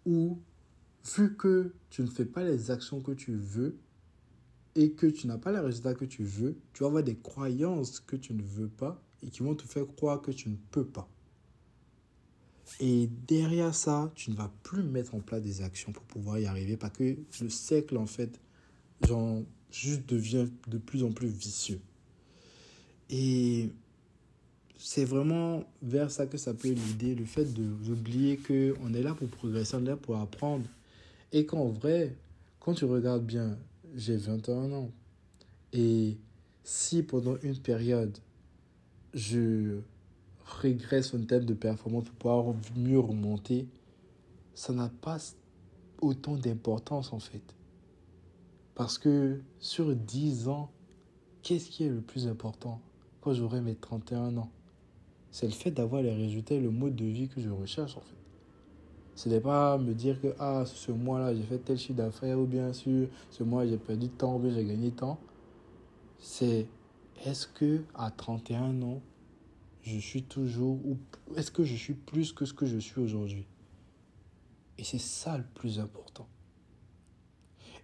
où, 0.07 0.38
vu 1.17 1.37
que 1.37 1.75
tu 1.91 2.03
ne 2.03 2.07
fais 2.07 2.25
pas 2.25 2.43
les 2.43 2.71
actions 2.71 3.00
que 3.00 3.12
tu 3.12 3.35
veux 3.35 3.79
et 4.75 4.93
que 4.93 5.07
tu 5.07 5.26
n'as 5.26 5.38
pas 5.38 5.53
les 5.53 5.59
résultats 5.59 5.95
que 5.95 6.05
tu 6.05 6.25
veux, 6.25 6.57
tu 6.73 6.83
vas 6.83 6.88
avoir 6.88 7.03
des 7.03 7.17
croyances 7.17 8.00
que 8.00 8.17
tu 8.17 8.35
ne 8.35 8.43
veux 8.43 8.69
pas 8.69 9.03
et 9.23 9.29
qui 9.29 9.43
vont 9.43 9.55
te 9.55 9.65
faire 9.67 9.87
croire 9.87 10.23
que 10.23 10.31
tu 10.31 10.49
ne 10.49 10.57
peux 10.71 10.87
pas. 10.87 11.09
Et 12.81 13.09
derrière 13.26 13.75
ça, 13.75 14.11
tu 14.15 14.31
ne 14.31 14.37
vas 14.37 14.53
plus 14.62 14.83
mettre 14.83 15.15
en 15.15 15.21
place 15.21 15.43
des 15.43 15.62
actions 15.62 15.93
pour 15.93 16.05
pouvoir 16.05 16.38
y 16.38 16.47
arriver 16.47 16.76
parce 16.76 16.97
que 16.97 17.17
le 17.41 17.49
cercle, 17.49 17.97
en 17.97 18.07
fait, 18.07 18.41
genre, 19.07 19.43
juste 19.71 20.09
devient 20.09 20.49
de 20.67 20.79
plus 20.79 21.05
en 21.05 21.12
plus 21.12 21.29
vicieux. 21.29 21.81
Et 23.09 23.71
c'est 24.78 25.04
vraiment 25.04 25.64
vers 25.83 26.11
ça 26.11 26.26
que 26.26 26.37
ça 26.37 26.52
peut 26.54 26.68
l'idée, 26.68 27.14
le 27.14 27.25
fait 27.25 27.45
d'oublier 27.45 28.37
qu'on 28.37 28.95
est 28.95 29.02
là 29.02 29.14
pour 29.14 29.28
progresser, 29.28 29.76
on 29.76 29.85
est 29.85 29.88
là 29.88 29.97
pour 29.97 30.16
apprendre. 30.16 30.66
Et 31.33 31.47
qu'en 31.47 31.66
vrai, 31.66 32.14
quand 32.61 32.75
tu 32.75 32.85
regardes 32.85 33.25
bien, 33.25 33.56
j'ai 33.95 34.16
21 34.16 34.73
ans. 34.73 34.90
Et 35.73 36.16
si 36.62 37.02
pendant 37.02 37.37
une 37.42 37.56
période, 37.56 38.18
je 39.14 39.80
régresse 40.61 41.14
en 41.14 41.25
termes 41.25 41.45
de 41.45 41.54
performance 41.54 42.04
pour 42.04 42.14
pouvoir 42.14 42.54
mieux 42.76 43.00
remonter, 43.00 43.66
ça 44.54 44.73
n'a 44.73 44.90
pas 45.00 45.18
autant 46.00 46.37
d'importance 46.37 47.12
en 47.12 47.18
fait. 47.18 47.42
Parce 48.75 48.99
que 48.99 49.40
sur 49.59 49.95
10 49.97 50.49
ans, 50.49 50.71
qu'est-ce 51.42 51.71
qui 51.71 51.85
est 51.85 51.88
le 51.88 52.02
plus 52.02 52.28
important? 52.28 52.80
Quand 53.23 53.33
j'aurai 53.33 53.61
mes 53.61 53.75
31 53.75 54.37
ans 54.37 54.50
C'est 55.37 55.45
le 55.45 55.52
fait 55.52 55.71
d'avoir 55.71 56.00
les 56.00 56.14
résultats, 56.14 56.59
le 56.59 56.71
mode 56.71 56.97
de 56.97 57.05
vie 57.05 57.28
que 57.28 57.43
je 57.43 57.50
recherche 57.50 57.95
en 57.99 58.00
fait. 58.00 58.16
Ce 59.16 59.28
n'est 59.28 59.38
pas 59.38 59.76
me 59.76 59.93
dire 59.93 60.19
que 60.19 60.28
ah, 60.38 60.64
ce 60.64 60.93
mois-là 60.93 61.35
j'ai 61.35 61.43
fait 61.43 61.59
tel 61.59 61.76
chiffre 61.76 61.93
d'affaires 61.93 62.38
ou 62.38 62.47
bien 62.47 62.73
sûr 62.73 63.09
ce 63.28 63.43
mois 63.43 63.66
j'ai 63.66 63.76
perdu 63.76 64.09
tant 64.09 64.37
ou 64.37 64.38
bien 64.38 64.55
j'ai 64.55 64.64
gagné 64.64 64.93
tant. 64.93 65.19
C'est 66.19 66.66
est-ce 67.26 67.47
que 67.49 67.83
à 67.95 68.11
31 68.11 68.81
ans, 68.81 69.02
je 69.83 69.99
suis 69.99 70.23
toujours 70.23 70.78
ou 70.87 70.97
est-ce 71.37 71.50
que 71.50 71.64
je 71.64 71.75
suis 71.75 71.93
plus 71.93 72.33
que 72.33 72.47
ce 72.47 72.55
que 72.55 72.64
je 72.64 72.78
suis 72.78 73.02
aujourd'hui? 73.02 73.45
Et 74.78 74.85
c'est 74.85 74.97
ça 74.97 75.37
le 75.37 75.45
plus 75.55 75.78
important. 75.81 76.26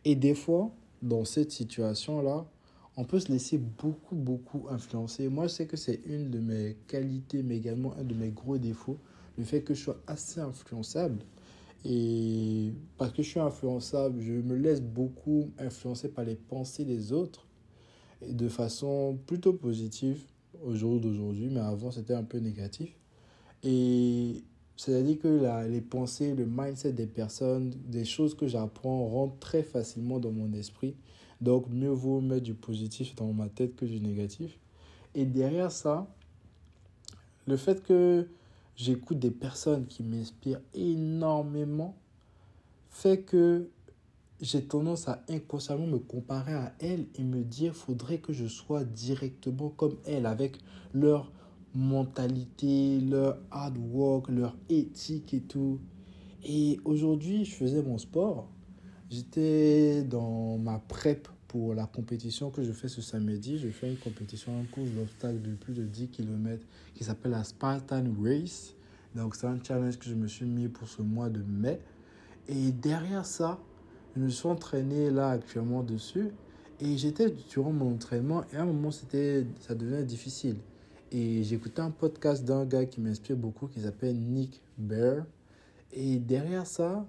Et 0.07 0.15
des 0.15 0.35
fois, 0.35 0.71
dans 1.03 1.27
cette 1.27 1.51
situation-là, 1.51 2.47
on 2.97 3.05
peut 3.05 3.21
se 3.21 3.33
laisser 3.33 3.59
beaucoup, 3.59 4.15
beaucoup 4.15 4.67
influencer. 4.71 5.29
Moi, 5.29 5.47
je 5.47 5.53
sais 5.53 5.67
que 5.67 5.77
c'est 5.77 6.01
une 6.07 6.31
de 6.31 6.39
mes 6.39 6.77
qualités, 6.89 7.43
mais 7.43 7.57
également 7.57 7.95
un 7.97 8.05
de 8.05 8.15
mes 8.15 8.31
gros 8.31 8.59
défauts, 8.59 8.99
le 9.39 9.45
fait 9.45 9.63
que 9.63 9.75
je 9.75 9.83
sois 9.83 10.01
assez 10.07 10.41
influençable. 10.41 11.25
Et 11.85 12.73
parce 12.99 13.13
que 13.13 13.23
je 13.23 13.29
suis 13.29 13.41
influençable, 13.41 14.21
je 14.21 14.33
me 14.33 14.55
laisse 14.55 14.81
beaucoup 14.81 15.51
influencer 15.59 16.09
par 16.09 16.25
les 16.25 16.37
pensées 16.37 16.85
des 16.85 17.13
autres 17.13 17.47
de 18.29 18.49
façon 18.49 19.19
plutôt 19.27 19.53
positive 19.53 20.23
au 20.65 20.75
jour 20.75 21.01
d'aujourd'hui, 21.01 21.49
mais 21.51 21.61
avant 21.61 21.91
c'était 21.91 22.15
un 22.15 22.23
peu 22.23 22.39
négatif. 22.39 22.97
Et 23.65 24.45
c'est-à-dire 24.77 25.19
que 25.19 25.67
les 25.69 25.81
pensées, 25.81 26.35
le 26.35 26.47
mindset 26.47 26.93
des 26.93 27.07
personnes, 27.07 27.71
des 27.87 28.05
choses 28.05 28.37
que 28.37 28.47
j'apprends 28.47 29.09
rentrent 29.09 29.39
très 29.39 29.63
facilement 29.63 30.21
dans 30.21 30.31
mon 30.31 30.53
esprit. 30.53 30.95
Donc 31.43 31.69
mieux 31.69 31.91
vaut 31.91 32.21
mettre 32.21 32.45
du 32.45 32.55
positif 32.55 33.17
dans 33.17 33.33
ma 33.33 33.49
tête 33.49 33.75
que 33.75 33.85
du 33.85 33.99
négatif. 33.99 34.59
Et 35.17 35.27
derrière 35.27 35.73
ça, 35.73 36.07
le 37.47 37.57
fait 37.57 37.83
que 37.83 38.29
j'écoute 38.77 39.19
des 39.19 39.33
personnes 39.33 39.87
qui 39.87 40.05
m'inspirent 40.05 40.61
énormément 40.73 41.97
fait 42.91 43.23
que 43.23 43.69
j'ai 44.41 44.63
tendance 44.65 45.09
à 45.09 45.25
inconsciemment 45.29 45.87
me 45.87 45.99
comparer 45.99 46.55
à 46.55 46.73
elles 46.79 47.07
et 47.17 47.25
me 47.25 47.43
dire 47.43 47.75
faudrait 47.75 48.19
que 48.19 48.33
je 48.33 48.47
sois 48.47 48.85
directement 48.85 49.71
comme 49.71 49.97
elles 50.07 50.27
avec 50.27 50.59
leur 50.95 51.33
mentalité, 51.75 53.01
leur 53.01 53.39
hard 53.51 53.79
work, 53.79 54.29
leur 54.29 54.57
éthique 54.69 55.35
et 55.35 55.41
tout. 55.41 55.81
Et 56.45 56.79
aujourd'hui, 56.85 57.45
je 57.45 57.55
faisais 57.55 57.83
mon 57.83 57.99
sport. 57.99 58.49
J'étais 59.13 60.05
dans 60.05 60.57
ma 60.57 60.79
prep 60.79 61.29
pour 61.47 61.75
la 61.75 61.85
compétition 61.85 62.49
que 62.49 62.63
je 62.63 62.73
fais 62.73 62.89
ce 62.89 63.03
samedi. 63.03 63.59
Je 63.59 63.69
fais 63.69 63.91
une 63.91 63.99
compétition 63.99 64.59
en 64.59 64.65
course 64.65 64.89
d'obstacles 64.89 65.43
de 65.43 65.53
plus 65.53 65.75
de 65.75 65.83
10 65.85 66.09
km 66.09 66.65
qui 66.95 67.05
s'appelle 67.05 67.33
la 67.33 67.45
Spartan 67.45 68.05
Race. 68.23 68.73
Donc 69.15 69.37
c'est 69.37 69.47
un 69.47 69.63
challenge 69.63 69.99
que 69.99 70.07
je 70.07 70.15
me 70.15 70.27
suis 70.29 70.47
mis 70.47 70.69
pour 70.69 70.89
ce 70.89 71.03
mois 71.03 71.29
de 71.29 71.43
mai. 71.43 71.79
Et 72.49 72.73
derrière 72.73 73.27
ça, 73.27 73.59
je 74.17 74.23
me 74.23 74.31
suis 74.31 74.49
entraîné 74.49 75.11
là 75.11 75.29
actuellement 75.29 75.83
dessus. 75.83 76.31
Et 76.81 76.97
j'étais 76.97 77.35
durant 77.51 77.71
mon 77.71 77.93
entraînement 77.93 78.45
et 78.51 78.57
à 78.57 78.63
un 78.63 78.67
moment 78.67 78.91
c'était 78.91 79.45
ça 79.61 79.75
devenait 79.75 80.05
difficile. 80.05 80.57
Et 81.11 81.43
j'écoutais 81.43 81.83
un 81.83 81.91
podcast 81.91 82.47
d'un 82.47 82.65
gars 82.65 82.87
qui 82.87 83.03
m'inspire 83.03 83.37
beaucoup 83.37 83.67
qui 83.67 83.83
s'appelle 83.83 84.17
Nick 84.19 84.63
Bear. 84.79 85.27
Et 85.93 86.19
derrière 86.19 86.67
ça, 86.67 87.07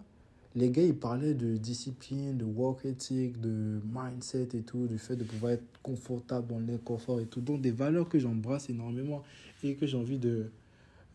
les 0.56 0.70
gars, 0.70 0.84
ils 0.84 0.96
parlaient 0.96 1.34
de 1.34 1.58
discipline, 1.58 2.38
de 2.38 2.46
work 2.46 2.86
ethic, 2.86 3.40
de 3.42 3.82
mindset 3.92 4.50
et 4.54 4.62
tout, 4.62 4.88
du 4.88 5.00
fait 5.00 5.16
de 5.16 5.24
pouvoir 5.24 5.54
être 5.54 5.66
confortable 5.82 6.48
dans 6.48 6.60
l'inconfort 6.60 7.20
et 7.20 7.26
tout. 7.26 7.42
Donc, 7.42 7.62
des 7.62 7.72
valeurs 7.72 8.08
que 8.08 8.20
j'embrasse 8.20 8.70
énormément 8.70 9.24
et 9.64 9.76
que 9.76 9.88
j'ai 9.88 9.98
envie 9.98 10.20
de, 10.20 10.52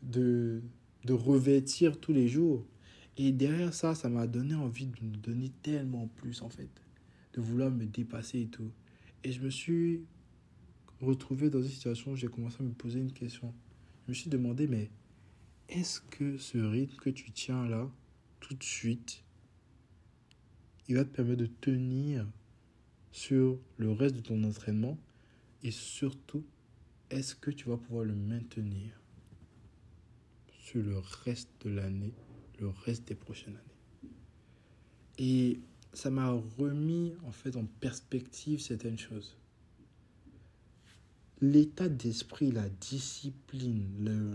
de, 0.02 0.61
de 1.04 1.12
revêtir 1.12 2.00
tous 2.00 2.12
les 2.12 2.26
jours. 2.26 2.64
Et 3.16 3.30
derrière 3.30 3.75
ça, 3.75 3.95
ça 3.95 4.09
m'a 4.09 4.26
donné 4.26 4.54
envie 4.54 4.87
de 4.87 5.04
me 5.04 5.16
donner 5.16 5.52
tellement 5.62 6.09
plus, 6.16 6.42
en 6.42 6.49
fait, 6.49 6.68
de 7.35 7.40
vouloir 7.40 7.71
me 7.71 7.87
dépasser 7.87 8.40
et 8.40 8.47
tout. 8.47 8.71
Et 9.23 9.30
je 9.30 9.40
me 9.40 9.50
suis 9.50 10.02
retrouvé 11.00 11.49
dans 11.49 11.62
une 11.62 11.68
situation 11.68 12.12
où 12.12 12.16
j'ai 12.16 12.28
commencé 12.28 12.57
à 12.61 12.64
me 12.64 12.73
poser 12.73 12.99
une 12.99 13.12
question. 13.12 13.52
Je 14.07 14.11
me 14.11 14.14
suis 14.14 14.30
demandé, 14.30 14.66
mais 14.66 14.90
est-ce 15.68 16.00
que 16.00 16.38
ce 16.38 16.59
rythme 16.59 16.97
que 16.97 17.11
tu 17.11 17.30
tiens 17.30 17.68
là, 17.68 17.88
tout 18.40 18.54
de 18.54 18.62
suite, 18.62 19.23
il 20.88 20.97
va 20.97 21.04
te 21.04 21.14
permettre 21.14 21.42
de 21.42 21.47
tenir 21.47 22.26
sur 23.12 23.59
le 23.76 23.92
reste 23.92 24.16
de 24.16 24.21
ton 24.21 24.42
entraînement 24.45 24.99
et 25.62 25.71
surtout, 25.71 26.45
est-ce 27.11 27.35
que 27.35 27.50
tu 27.50 27.68
vas 27.68 27.76
pouvoir 27.76 28.04
le 28.04 28.14
maintenir 28.14 29.00
sur 30.50 30.83
le 30.83 30.99
reste 30.99 31.50
de 31.64 31.71
l'année, 31.71 32.14
le 32.61 32.68
reste 32.68 33.09
des 33.09 33.14
prochaines 33.14 33.57
années? 33.57 34.12
Et 35.18 35.61
ça 35.92 36.11
m'a 36.11 36.30
remis 36.59 37.14
en 37.26 37.33
fait 37.33 37.57
en 37.57 37.64
perspective 37.80 38.61
certaines 38.61 38.99
choses. 38.99 39.37
L'état 41.40 41.88
d'esprit, 41.88 42.50
la 42.50 42.68
discipline, 42.68 43.85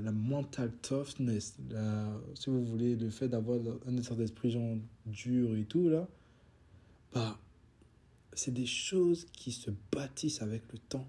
la 0.04 0.12
mental 0.12 0.72
toughness, 0.82 1.58
si 2.36 2.50
vous 2.50 2.66
voulez, 2.66 2.96
le 2.96 3.10
fait 3.10 3.28
d'avoir 3.28 3.60
un 3.88 3.98
état 3.98 4.16
d'esprit 4.16 4.52
genre 4.52 4.78
dur 5.06 5.56
et 5.56 5.66
tout 5.66 5.90
là, 5.90 6.08
bah, 7.13 7.39
c'est 8.34 8.53
des 8.53 8.65
choses 8.65 9.25
qui 9.34 9.51
se 9.51 9.72
bâtissent 9.91 10.41
avec 10.41 10.63
le 10.72 10.79
temps. 10.79 11.08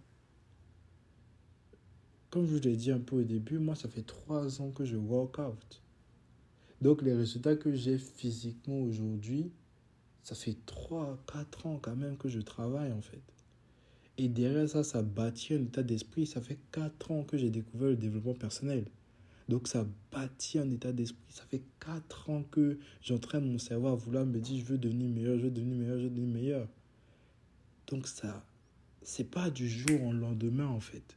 Comme 2.31 2.47
je 2.47 2.57
l'ai 2.57 2.77
dit 2.77 2.91
un 2.91 2.99
peu 2.99 3.21
au 3.21 3.23
début, 3.23 3.59
moi, 3.59 3.75
ça 3.75 3.89
fait 3.89 4.03
trois 4.03 4.61
ans 4.61 4.71
que 4.71 4.85
je 4.85 4.97
work 4.97 5.39
out. 5.39 5.83
Donc, 6.81 7.03
les 7.03 7.15
résultats 7.15 7.57
que 7.57 7.73
j'ai 7.73 7.99
physiquement 7.99 8.81
aujourd'hui, 8.81 9.53
ça 10.25 10.35
fait 10.35 10.57
trois, 10.67 11.19
quatre 11.31 11.67
ans 11.67 11.79
quand 11.81 11.97
même 11.97 12.17
que 12.17 12.29
je 12.29 12.41
travaille 12.41 12.93
en 12.93 13.03
fait. 13.03 13.23
Et 14.17 14.29
derrière 14.29 14.69
ça, 14.69 14.83
ça 14.83 15.03
bâtit 15.03 15.55
un 15.55 15.63
état 15.63 15.83
d'esprit. 15.83 16.27
Ça 16.27 16.41
fait 16.41 16.59
quatre 16.73 17.11
ans 17.11 17.25
que 17.25 17.37
j'ai 17.37 17.51
découvert 17.51 17.89
le 17.89 17.97
développement 17.97 18.35
personnel. 18.35 18.87
Donc 19.49 19.69
ça 19.69 19.87
bâtit 20.11 20.59
un 20.59 20.71
état 20.71 20.93
d'esprit. 20.93 21.21
Ça 21.29 21.45
fait 21.45 21.63
4 21.81 22.31
ans 22.31 22.45
que 22.51 22.79
j'entraîne 23.03 23.51
mon 23.51 23.59
cerveau 23.59 23.89
à 23.89 23.95
vouloir 23.95 24.25
me 24.25 24.39
dire 24.39 24.59
je 24.59 24.65
veux 24.65 24.79
devenir 24.79 25.09
meilleur, 25.11 25.39
je 25.39 25.45
veux 25.45 25.51
devenir 25.51 25.77
meilleur, 25.77 25.99
je 25.99 26.05
veux 26.05 26.11
devenir 26.11 26.35
meilleur. 26.35 26.69
Donc 27.87 28.07
ça, 28.07 28.47
c'est 29.03 29.31
pas 29.31 29.51
du 29.51 29.69
jour 29.69 30.03
au 30.03 30.13
lendemain 30.13 30.67
en 30.67 30.81
fait. 30.81 31.17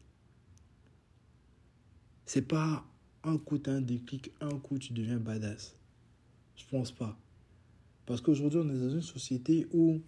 C'est 2.26 2.42
pas 2.42 2.86
un 3.24 3.38
coup 3.38 3.60
as 3.66 3.72
un 3.72 3.82
déclic, 3.82 4.32
un 4.42 4.58
coup 4.60 4.78
tu 4.78 4.92
deviens 4.92 5.18
badass. 5.18 5.76
Je 6.58 6.66
pense 6.70 6.92
pas. 6.92 7.18
Parce 8.06 8.20
qu'aujourd'hui 8.20 8.60
on 8.60 8.70
est 8.70 8.80
dans 8.80 8.90
une 8.90 9.02
société 9.02 9.68
où 9.72 10.02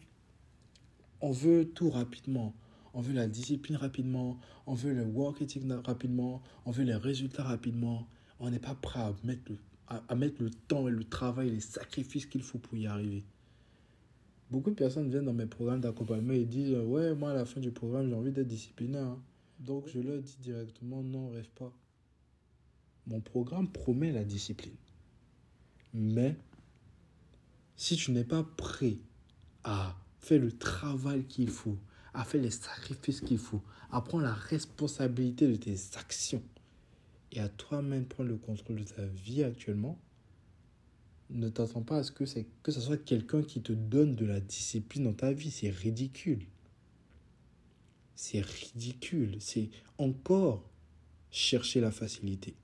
on 1.22 1.32
veut 1.32 1.70
tout 1.70 1.90
rapidement. 1.90 2.54
On 2.94 3.02
veut 3.02 3.14
la 3.14 3.28
discipline 3.28 3.78
rapidement, 3.78 4.40
on 4.66 4.74
veut 4.74 4.94
le 4.94 5.04
work 5.04 5.42
ethic 5.42 5.64
rapidement, 5.86 6.42
on 6.66 6.72
veut 6.72 6.84
les 6.84 6.96
résultats 6.96 7.44
rapidement. 7.44 8.08
On 8.40 8.50
n'est 8.50 8.60
pas 8.60 8.76
prêt 8.76 9.00
à 9.00 9.14
mettre, 9.24 9.52
le, 9.52 9.58
à, 9.88 10.16
mettre 10.16 10.42
le 10.42 10.50
temps 10.50 10.88
et 10.88 10.92
le 10.92 11.04
travail, 11.04 11.52
les 11.52 11.60
sacrifices 11.60 12.26
qu'il 12.26 12.42
faut 12.42 12.58
pour 12.58 12.78
y 12.78 12.88
arriver. 12.88 13.24
Beaucoup 14.50 14.72
de 14.72 14.76
personnes 14.76 15.10
viennent 15.10 15.26
dans 15.26 15.34
mes 15.34 15.46
programmes 15.46 15.82
d'accompagnement 15.82 16.34
et 16.34 16.46
disent 16.46 16.76
Ouais, 16.76 17.14
moi 17.14 17.32
à 17.32 17.34
la 17.36 17.46
fin 17.46 17.60
du 17.60 17.72
programme, 17.72 18.10
j'ai 18.10 18.16
envie 18.16 18.32
d'être 18.32 18.48
discipliné. 18.48 18.98
Hein. 18.98 19.20
Donc 19.60 19.88
je 19.88 20.00
leur 20.00 20.22
dis 20.22 20.38
directement 20.40 21.04
Non, 21.04 21.30
rêve 21.30 21.50
pas. 21.50 21.72
Mon 23.06 23.20
programme 23.20 23.68
promet 23.68 24.12
la 24.12 24.24
discipline. 24.24 24.76
Mais 25.94 26.36
si 27.76 27.96
tu 27.96 28.12
n'es 28.12 28.24
pas 28.24 28.44
prêt 28.44 28.98
à 29.64 29.96
faire 30.20 30.42
le 30.42 30.52
travail 30.52 31.24
qu'il 31.26 31.50
faut, 31.50 31.78
à 32.14 32.24
faire 32.24 32.42
les 32.42 32.52
sacrifices 32.52 33.22
qu'il 33.22 33.38
faut, 33.38 33.62
à 33.92 34.02
prendre 34.02 34.24
la 34.24 34.34
responsabilité 34.34 35.48
de 35.48 35.56
tes 35.56 35.76
actions 35.98 36.44
et 37.32 37.40
à 37.40 37.50
toi-même 37.50 38.06
prendre 38.06 38.30
le 38.30 38.38
contrôle 38.38 38.80
de 38.80 38.84
ta 38.84 39.06
vie 39.06 39.44
actuellement, 39.44 40.00
ne 41.30 41.50
t'attends 41.50 41.84
pas 41.84 41.98
à 41.98 42.04
ce 42.04 42.12
que, 42.12 42.24
que 42.64 42.72
ce 42.72 42.82
soit 42.82 42.98
quelqu'un 42.98 43.44
qui 43.44 43.62
te 43.62 43.72
donne 43.72 44.16
de 44.16 44.26
la 44.26 44.40
discipline 44.40 45.04
dans 45.04 45.14
ta 45.14 45.32
vie. 45.32 45.52
C'est 45.52 45.70
ridicule. 45.70 46.48
C'est 48.16 48.42
ridicule. 48.42 49.38
C'est 49.40 49.70
encore 49.98 50.68
chercher 51.30 51.82
la 51.82 51.92
facilité. 51.92 52.56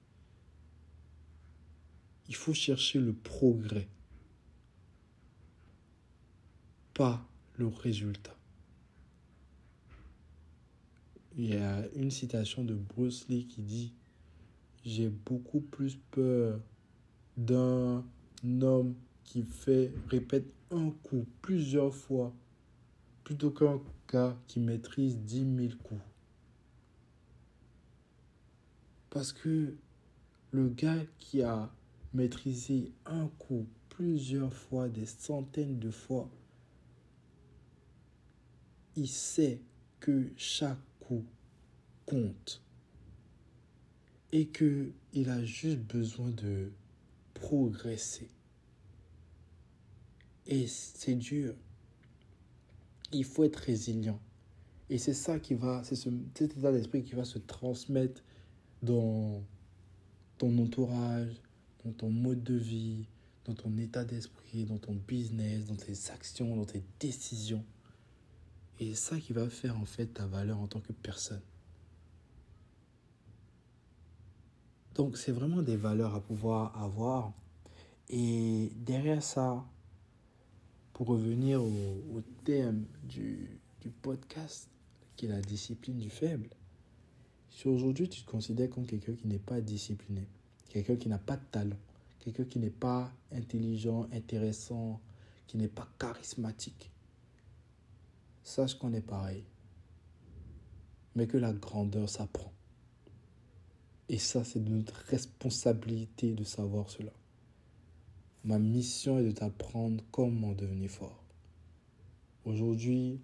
Il 2.28 2.36
faut 2.36 2.56
chercher 2.56 3.00
le 3.00 3.14
progrès, 3.14 3.88
pas 6.96 7.24
le 7.54 7.68
résultat 7.68 8.36
il 11.38 11.54
y 11.54 11.58
a 11.58 11.84
une 11.96 12.12
citation 12.12 12.64
de 12.64 12.74
Bruce 12.74 13.28
Lee 13.28 13.46
qui 13.46 13.62
dit 13.62 13.94
J'ai 14.86 15.10
beaucoup 15.10 15.60
plus 15.60 15.98
peur 16.12 16.60
d'un 17.38 18.04
homme 18.62 18.96
qui 19.24 19.44
fait, 19.44 19.92
répète 20.10 20.46
un 20.72 20.92
coup 21.04 21.26
plusieurs 21.42 21.94
fois 21.94 22.34
plutôt 23.24 23.52
qu'un 23.52 23.82
gars 24.12 24.38
qui 24.48 24.60
maîtrise 24.60 25.18
10 25.18 25.40
000 25.70 25.74
coups. 25.84 26.02
Parce 29.10 29.34
que 29.34 29.76
le 30.52 30.70
gars 30.70 31.04
qui 31.18 31.42
a 31.42 31.70
maîtrisé 32.14 32.92
un 33.06 33.28
coup 33.40 33.66
plusieurs 33.90 34.54
fois, 34.54 34.88
des 34.90 35.06
centaines 35.06 35.80
de 35.80 35.90
fois, 35.90 36.30
il 38.96 39.08
sait 39.08 39.60
que 40.00 40.30
chaque 40.38 40.78
compte 42.06 42.62
et 44.32 44.48
que 44.48 44.92
il 45.14 45.30
a 45.30 45.44
juste 45.44 45.80
besoin 45.80 46.30
de 46.30 46.72
progresser. 47.34 48.30
Et 50.48 50.68
c'est 50.68 51.16
dur. 51.16 51.56
Il 53.12 53.24
faut 53.24 53.44
être 53.44 53.58
résilient. 53.58 54.20
Et 54.90 54.98
c'est 54.98 55.14
ça 55.14 55.40
qui 55.40 55.54
va, 55.54 55.84
c'est 55.84 55.96
ce, 55.96 56.10
cet 56.36 56.58
état 56.58 56.72
d'esprit 56.72 57.04
qui 57.04 57.16
va 57.16 57.24
se 57.24 57.40
transmettre 57.40 58.24
dans 58.84 59.42
ton 60.38 60.58
entourage, 60.60 61.42
dans 61.84 61.92
ton 61.92 62.10
mode 62.10 62.44
de 62.44 62.56
vie, 62.56 63.08
dans 63.46 63.54
ton 63.54 63.78
état 63.78 64.04
d'esprit, 64.04 64.66
dans 64.66 64.78
ton 64.78 64.94
business, 64.94 65.66
dans 65.66 65.76
tes 65.76 66.12
actions, 66.12 66.56
dans 66.56 66.66
tes 66.66 66.84
décisions. 67.00 67.64
Et 68.80 68.94
c'est 68.94 69.16
ça 69.16 69.20
qui 69.20 69.34
va 69.34 69.50
faire 69.50 69.80
en 69.80 69.86
fait 69.86 70.08
ta 70.08 70.26
valeur 70.26 70.60
en 70.60 70.68
tant 70.68 70.82
que 70.82 70.92
personne. 70.92 71.42
Donc 74.96 75.18
c'est 75.18 75.32
vraiment 75.32 75.62
des 75.62 75.76
valeurs 75.76 76.16
à 76.16 76.22
pouvoir 76.22 76.82
avoir. 76.82 77.34
Et 78.10 78.72
derrière 78.76 79.24
ça, 79.24 79.66
pour 80.94 81.08
revenir 81.08 81.62
au, 81.62 82.22
thème 82.46 82.86
du, 83.04 83.60
du, 83.82 83.90
podcast, 83.90 84.70
qui 85.16 85.26
est 85.26 85.30
la 85.30 85.42
discipline 85.42 85.98
du 85.98 86.10
faible, 86.10 86.50
si 87.50 87.68
aujourd'hui 87.68 88.08
tu 88.08 88.22
te 88.24 88.30
considères 88.30 88.70
comme 88.70 88.86
quelqu'un 88.86 89.14
qui 89.14 89.28
n'est 89.28 89.40
pas 89.40 89.60
discipliné, 89.60 90.28
quelqu'un 90.70 90.96
qui 90.96 91.10
n'a 91.10 91.18
pas 91.18 91.38
de 91.38 91.44
talent, 91.52 91.78
quelqu'un 92.20 92.46
qui 92.46 92.60
n'est 92.60 92.70
pas 92.70 93.12
intelligent, 93.32 94.08
intéressant, 94.14 95.02
qui 95.48 95.58
n'est 95.58 95.68
pas 95.68 95.88
charismatique, 96.00 96.92
sache 98.46 98.76
qu'on 98.76 98.94
est 98.94 99.02
pareil, 99.02 99.44
mais 101.16 101.26
que 101.26 101.38
la 101.38 101.52
grandeur 101.52 102.08
s'apprend. 102.08 102.54
Et 104.08 104.20
ça, 104.20 104.44
c'est 104.44 104.64
de 104.64 104.70
notre 104.70 104.94
responsabilité 104.94 106.34
de 106.34 106.44
savoir 106.44 106.92
cela. 106.92 107.12
Ma 108.44 108.60
mission 108.60 109.18
est 109.18 109.24
de 109.24 109.32
t'apprendre 109.32 110.04
comment 110.12 110.54
devenir 110.54 110.92
fort. 110.92 111.24
Aujourd'hui, 112.46 113.20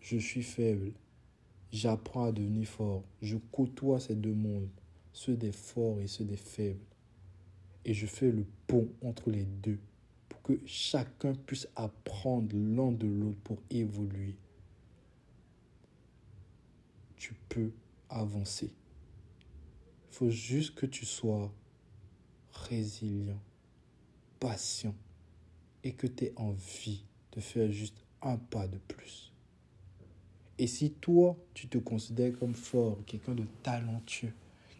je 0.00 0.16
suis 0.16 0.42
faible. 0.42 0.92
J'apprends 1.70 2.24
à 2.24 2.32
devenir 2.32 2.66
fort. 2.66 3.04
Je 3.20 3.36
côtoie 3.52 4.00
ces 4.00 4.16
deux 4.16 4.32
mondes, 4.32 4.70
ceux 5.12 5.36
des 5.36 5.52
forts 5.52 6.00
et 6.00 6.06
ceux 6.06 6.24
des 6.24 6.38
faibles. 6.38 6.80
Et 7.84 7.92
je 7.92 8.06
fais 8.06 8.32
le 8.32 8.46
pont 8.66 8.88
entre 9.02 9.30
les 9.30 9.44
deux 9.44 9.78
pour 10.28 10.42
que 10.42 10.58
chacun 10.66 11.34
puisse 11.34 11.68
apprendre 11.76 12.54
l'un 12.54 12.92
de 12.92 13.06
l'autre 13.06 13.38
pour 13.44 13.58
évoluer. 13.70 14.36
Tu 17.16 17.34
peux 17.48 17.72
avancer. 18.08 18.70
Il 20.10 20.14
faut 20.14 20.30
juste 20.30 20.74
que 20.74 20.86
tu 20.86 21.06
sois 21.06 21.52
résilient, 22.52 23.40
patient 24.40 24.94
et 25.84 25.92
que 25.92 26.06
tu 26.06 26.24
aies 26.24 26.32
envie 26.36 27.04
de 27.32 27.40
faire 27.40 27.70
juste 27.70 28.02
un 28.22 28.36
pas 28.36 28.66
de 28.66 28.78
plus. 28.78 29.32
Et 30.58 30.66
si 30.66 30.90
toi, 30.90 31.36
tu 31.54 31.68
te 31.68 31.78
considères 31.78 32.36
comme 32.36 32.54
fort, 32.54 32.98
quelqu'un 33.06 33.34
de 33.34 33.44
talentueux, 33.62 34.32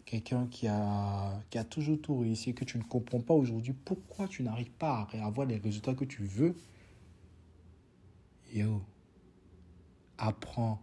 quelqu'un 0.09 0.47
qui 0.47 0.67
a, 0.67 1.39
qui 1.51 1.59
a 1.59 1.63
toujours 1.63 2.01
tout 2.01 2.17
réussi 2.17 2.55
que 2.55 2.65
tu 2.65 2.79
ne 2.79 2.83
comprends 2.83 3.19
pas 3.19 3.35
aujourd'hui 3.35 3.73
pourquoi 3.73 4.27
tu 4.27 4.41
n'arrives 4.41 4.71
pas 4.71 5.07
à 5.13 5.25
avoir 5.25 5.45
les 5.45 5.57
résultats 5.57 5.93
que 5.93 6.03
tu 6.03 6.23
veux, 6.23 6.55
yo, 8.51 8.81
apprends 10.17 10.81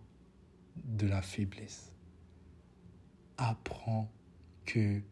de 0.77 1.09
la 1.09 1.23
faiblesse. 1.23 1.93
Apprends 3.37 4.09
que 4.65 5.03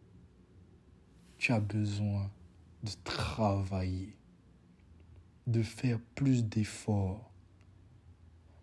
tu 1.37 1.53
as 1.53 1.59
besoin 1.59 2.31
de 2.85 2.93
travailler, 3.03 4.17
de 5.49 5.61
faire 5.65 5.99
plus 6.15 6.45
d'efforts. 6.45 7.33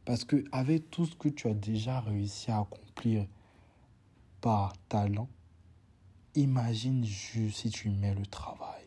Parce 0.06 0.24
que 0.24 0.46
avec 0.54 0.90
tout 0.92 1.06
ce 1.06 1.16
que 1.18 1.28
tu 1.28 1.50
as 1.50 1.54
déjà 1.54 2.00
réussi 2.00 2.52
à 2.52 2.60
accomplir 2.60 3.28
par 4.40 4.78
talent, 4.88 5.28
imagine 6.36 7.04
juste 7.04 7.58
si 7.58 7.70
tu 7.70 7.90
mets 7.90 8.16
le 8.16 8.26
travail. 8.26 8.84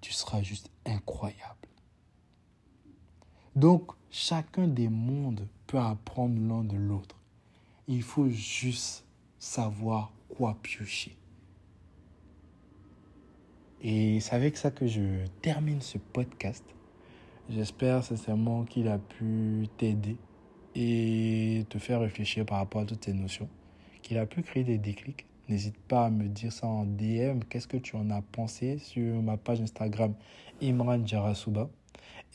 Tu 0.00 0.12
seras 0.12 0.42
juste 0.42 0.70
incroyable. 0.86 1.68
Donc, 3.56 3.92
chacun 4.10 4.68
des 4.68 4.88
mondes 4.88 5.46
peut 5.66 5.78
apprendre 5.78 6.40
l'un 6.40 6.64
de 6.64 6.76
l'autre. 6.76 7.16
Il 7.88 8.02
faut 8.02 8.28
juste 8.28 9.04
savoir 9.38 10.12
quoi 10.28 10.56
piocher. 10.62 11.16
Et 13.82 14.20
c'est 14.20 14.34
avec 14.34 14.56
ça 14.56 14.70
que 14.70 14.86
je 14.86 15.26
termine 15.42 15.80
ce 15.80 15.98
podcast. 15.98 16.64
J'espère 17.48 18.04
sincèrement 18.04 18.64
qu'il 18.64 18.88
a 18.88 18.98
pu 18.98 19.66
t'aider 19.76 20.16
et 20.74 21.64
te 21.68 21.78
faire 21.78 22.00
réfléchir 22.00 22.46
par 22.46 22.58
rapport 22.58 22.82
à 22.82 22.84
toutes 22.84 23.04
ces 23.04 23.12
notions, 23.12 23.48
qu'il 24.02 24.18
a 24.18 24.26
pu 24.26 24.42
créer 24.42 24.64
des 24.64 24.78
déclics. 24.78 25.26
N'hésite 25.50 25.78
pas 25.78 26.06
à 26.06 26.10
me 26.10 26.28
dire 26.28 26.52
ça 26.52 26.68
en 26.68 26.84
DM. 26.84 27.40
Qu'est-ce 27.48 27.66
que 27.66 27.76
tu 27.76 27.96
en 27.96 28.08
as 28.10 28.22
pensé 28.22 28.78
sur 28.78 29.20
ma 29.20 29.36
page 29.36 29.60
Instagram 29.60 30.14
Imran 30.62 31.04
Jarasuba. 31.04 31.68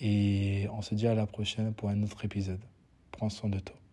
Et 0.01 0.67
on 0.73 0.82
se 0.82 0.95
dit 0.95 1.08
à 1.08 1.15
la 1.15 1.25
prochaine 1.25 1.73
pour 1.73 1.88
un 1.88 2.04
autre 2.04 2.25
épisode. 2.25 2.60
Prends 3.12 3.30
soin 3.30 3.49
de 3.49 3.60
toi. 3.60 3.85